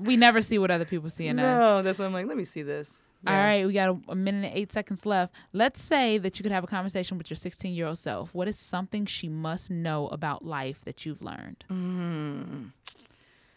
[0.00, 1.44] We never see what other people see in us.
[1.44, 3.00] No, that's why I'm like, let me see this.
[3.26, 3.44] All Yeah.
[3.44, 5.34] right, we got a, a minute and eight seconds left.
[5.52, 8.32] Let's say that you could have a conversation with your 16 year old self.
[8.34, 11.64] What is something she must know about life that you've learned?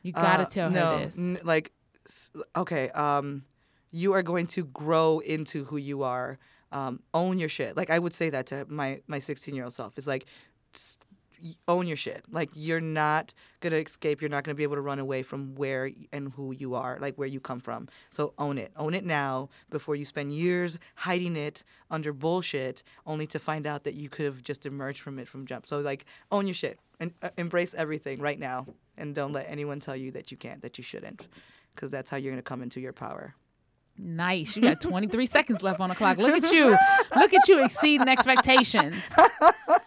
[0.04, 1.18] You got to Uh, tell no, her this.
[1.18, 1.72] n- like,
[2.58, 3.44] okay, um,
[3.92, 6.40] you are going to grow into who you are.
[6.74, 7.78] Um, own your shit.
[7.78, 9.96] Like I would say that to my my 16 year old self.
[9.98, 10.26] It's like
[11.68, 12.26] own your shit.
[12.32, 14.22] Like you're not gonna escape.
[14.22, 17.16] You're not gonna be able to run away from where and who you are, like
[17.16, 17.88] where you come from.
[18.10, 18.72] So own it.
[18.76, 23.84] Own it now before you spend years hiding it under bullshit, only to find out
[23.84, 25.68] that you could have just emerged from it from jump.
[25.68, 28.68] So like own your shit and uh, embrace everything right now,
[28.98, 31.28] and don't let anyone tell you that you can't, that you shouldn't,
[31.76, 33.36] because that's how you're gonna come into your power.
[33.98, 34.56] Nice.
[34.56, 36.18] You got 23 seconds left on the clock.
[36.18, 36.76] Look at you.
[37.16, 38.96] Look at you exceeding expectations.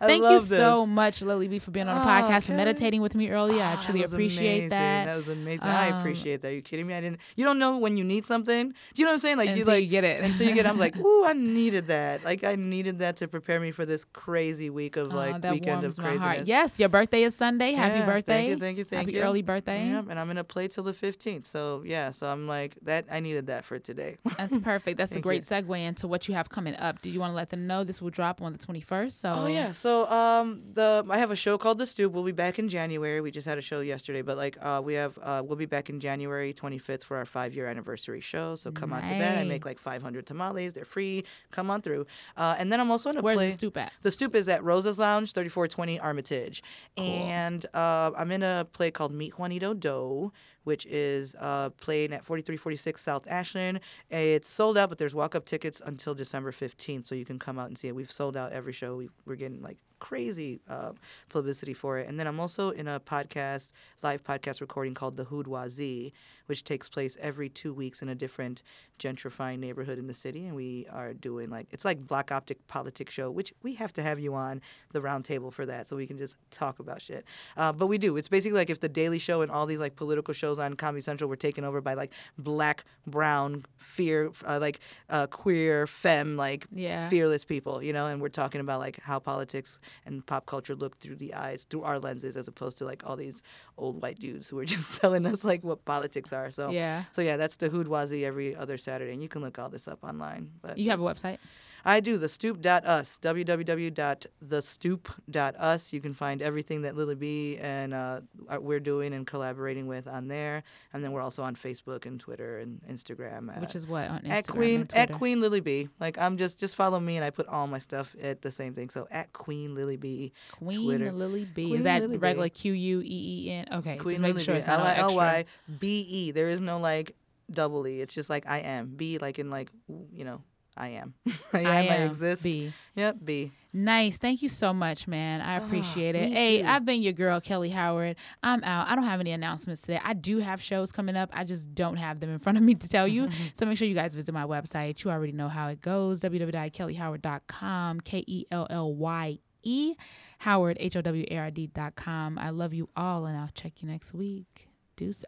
[0.00, 2.52] I Thank you love so much, Lily B, for being on the Oh, podcast, for
[2.52, 3.62] meditating with me earlier.
[3.62, 4.68] I Ah, truly appreciate amazing.
[4.70, 5.04] that.
[5.06, 5.66] That was amazing.
[5.66, 6.48] I Um, appreciate that.
[6.48, 6.94] Are you kidding me?
[6.94, 7.20] I didn't.
[7.36, 8.68] You don't know when you need something.
[8.70, 9.36] Do you know what I'm saying?
[9.38, 10.22] Like you like you get it.
[10.22, 10.66] until you get.
[10.66, 12.24] it, I'm like, ooh, I needed that.
[12.24, 15.84] Like I needed that to prepare me for this crazy week of like that weekend
[15.84, 16.48] of craziness.
[16.48, 17.72] Yes, your birthday is Sunday.
[17.72, 18.32] Happy Yeah, birthday.
[18.32, 19.22] Thank you, thank you, thank Happy you.
[19.22, 19.88] early birthday.
[19.90, 21.46] Yep, and I'm gonna play till the 15th.
[21.46, 23.06] So yeah, so I'm like that.
[23.10, 24.16] I needed that for today.
[24.36, 24.98] That's perfect.
[24.98, 25.56] That's a great you.
[25.56, 27.00] segue into what you have coming up.
[27.02, 29.12] Do you want to let them know this will drop on the 21st?
[29.12, 32.12] So Oh yeah, so um the I have a show called The Stoop.
[32.12, 33.20] We'll be back in January.
[33.20, 35.90] We just had a show yesterday, but like uh we have uh we'll be back
[35.90, 38.54] in January 25th for our 5 year anniversary show.
[38.56, 39.38] So come on to that.
[39.38, 40.72] I make like 500 tamales.
[40.72, 41.24] They're free.
[41.50, 42.06] Come on through.
[42.36, 43.92] Uh and then I'm also in a Where's play the stoop at?
[44.02, 46.62] the stoop is at Rosa's Lounge, 3420 Armitage.
[46.96, 50.32] And uh, I'm in a play called Meet Juanito Doe,
[50.66, 53.78] which is uh, playing at 4346 South Ashland.
[54.10, 57.56] It's sold out, but there's walk up tickets until December 15th, so you can come
[57.56, 57.94] out and see it.
[57.94, 58.96] We've sold out every show.
[58.96, 60.92] We, we're getting like crazy uh,
[61.28, 62.08] publicity for it.
[62.08, 63.70] And then I'm also in a podcast,
[64.02, 66.12] live podcast recording called The Hoodoisie,
[66.46, 68.62] which takes place every two weeks in a different
[68.98, 70.46] gentrifying neighborhood in the city.
[70.46, 74.02] And we are doing like, it's like Black Optic Politics Show, which we have to
[74.02, 77.24] have you on the round table for that so we can just talk about shit.
[77.56, 78.16] Uh, but we do.
[78.16, 81.02] It's basically like if The Daily Show and all these like political shows on Comedy
[81.02, 84.80] Central were taken over by like black, brown, fear, uh, like
[85.10, 87.08] uh, queer, femme, like Yeah.
[87.08, 90.98] fearless people, you know, and we're talking about like how politics and pop culture look
[90.98, 93.42] through the eyes, through our lenses, as opposed to like all these
[93.78, 96.35] old white dudes who are just telling us like what politics are.
[96.50, 97.04] So Yeah.
[97.12, 100.00] so yeah, that's the Hoodoisie every other Saturday, and you can look all this up
[100.02, 100.50] online.
[100.62, 101.38] But You have a website?
[101.86, 105.92] I do the stoop.us, www.thestoop.us.
[105.92, 108.22] You can find everything that Lily B and uh,
[108.58, 110.64] we're doing and collaborating with on there.
[110.92, 113.54] And then we're also on Facebook and Twitter and Instagram.
[113.54, 115.88] At, Which is what on Instagram at Queen at Queen Lily B.
[116.00, 118.74] Like I'm just just follow me and I put all my stuff at the same
[118.74, 118.90] thing.
[118.90, 120.32] So at Queen Lily B.
[120.50, 121.12] Queen Twitter.
[121.12, 121.68] Lily B.
[121.68, 123.68] Queen is that Lily regular Q U E E N?
[123.70, 124.58] Okay, Queen just making Lily sure B.
[124.58, 125.16] it's not all L I L extra.
[125.16, 125.44] Y
[125.78, 126.30] B E.
[126.32, 127.14] There is no like
[127.48, 128.00] double E.
[128.00, 128.88] It's just like I am.
[128.96, 129.70] B like in like
[130.12, 130.42] you know
[130.76, 131.14] I am.
[131.52, 131.66] I am.
[131.66, 132.42] I, am exist.
[132.44, 132.72] B.
[132.94, 133.16] Yep.
[133.24, 133.52] B.
[133.72, 134.18] Nice.
[134.18, 135.40] Thank you so much, man.
[135.40, 136.30] I appreciate it.
[136.30, 136.68] Ah, Hey, too.
[136.68, 138.16] I've been your girl, Kellye Howard.
[138.42, 138.88] I'm out.
[138.88, 140.00] I don't have any announcements today.
[140.02, 141.30] I do have shows coming up.
[141.32, 143.28] I just don't have them in front of me to tell you.
[143.54, 145.02] so make sure you guys visit my website.
[145.04, 149.94] You already know how it goes www.kellyehoward.com, K E L L Y E,
[150.38, 152.38] Howard, H O W A R D.com.
[152.38, 154.68] I love you all, and I'll check you next week.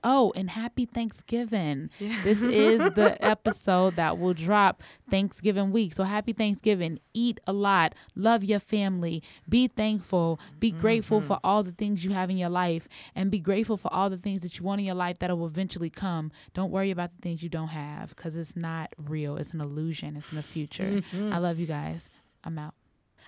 [0.02, 1.90] Oh, and happy Thanksgiving.
[1.98, 5.92] This is the episode that will drop Thanksgiving week.
[5.92, 7.00] So happy Thanksgiving.
[7.12, 7.94] Eat a lot.
[8.14, 9.22] Love your family.
[9.48, 10.40] Be thankful.
[10.58, 11.28] Be grateful mm-hmm.
[11.28, 14.16] for all the things you have in your life and be grateful for all the
[14.16, 16.30] things that you want in your life that will eventually come.
[16.54, 19.36] Don't worry about the things you don't have because it's not real.
[19.36, 20.16] It's an illusion.
[20.16, 20.84] It's in the future.
[20.84, 21.32] Mm-hmm.
[21.32, 22.08] I love you guys.
[22.44, 22.74] I'm out.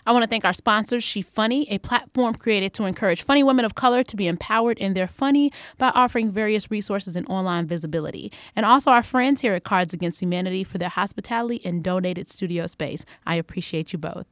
[0.07, 3.65] I want to thank our sponsors, She Funny, a platform created to encourage funny women
[3.65, 8.33] of color to be empowered in their funny by offering various resources and online visibility.
[8.57, 12.67] And also our friends here at Cards Against Humanity for their hospitality and donated studio
[12.67, 13.05] space.
[13.27, 14.27] I appreciate you both.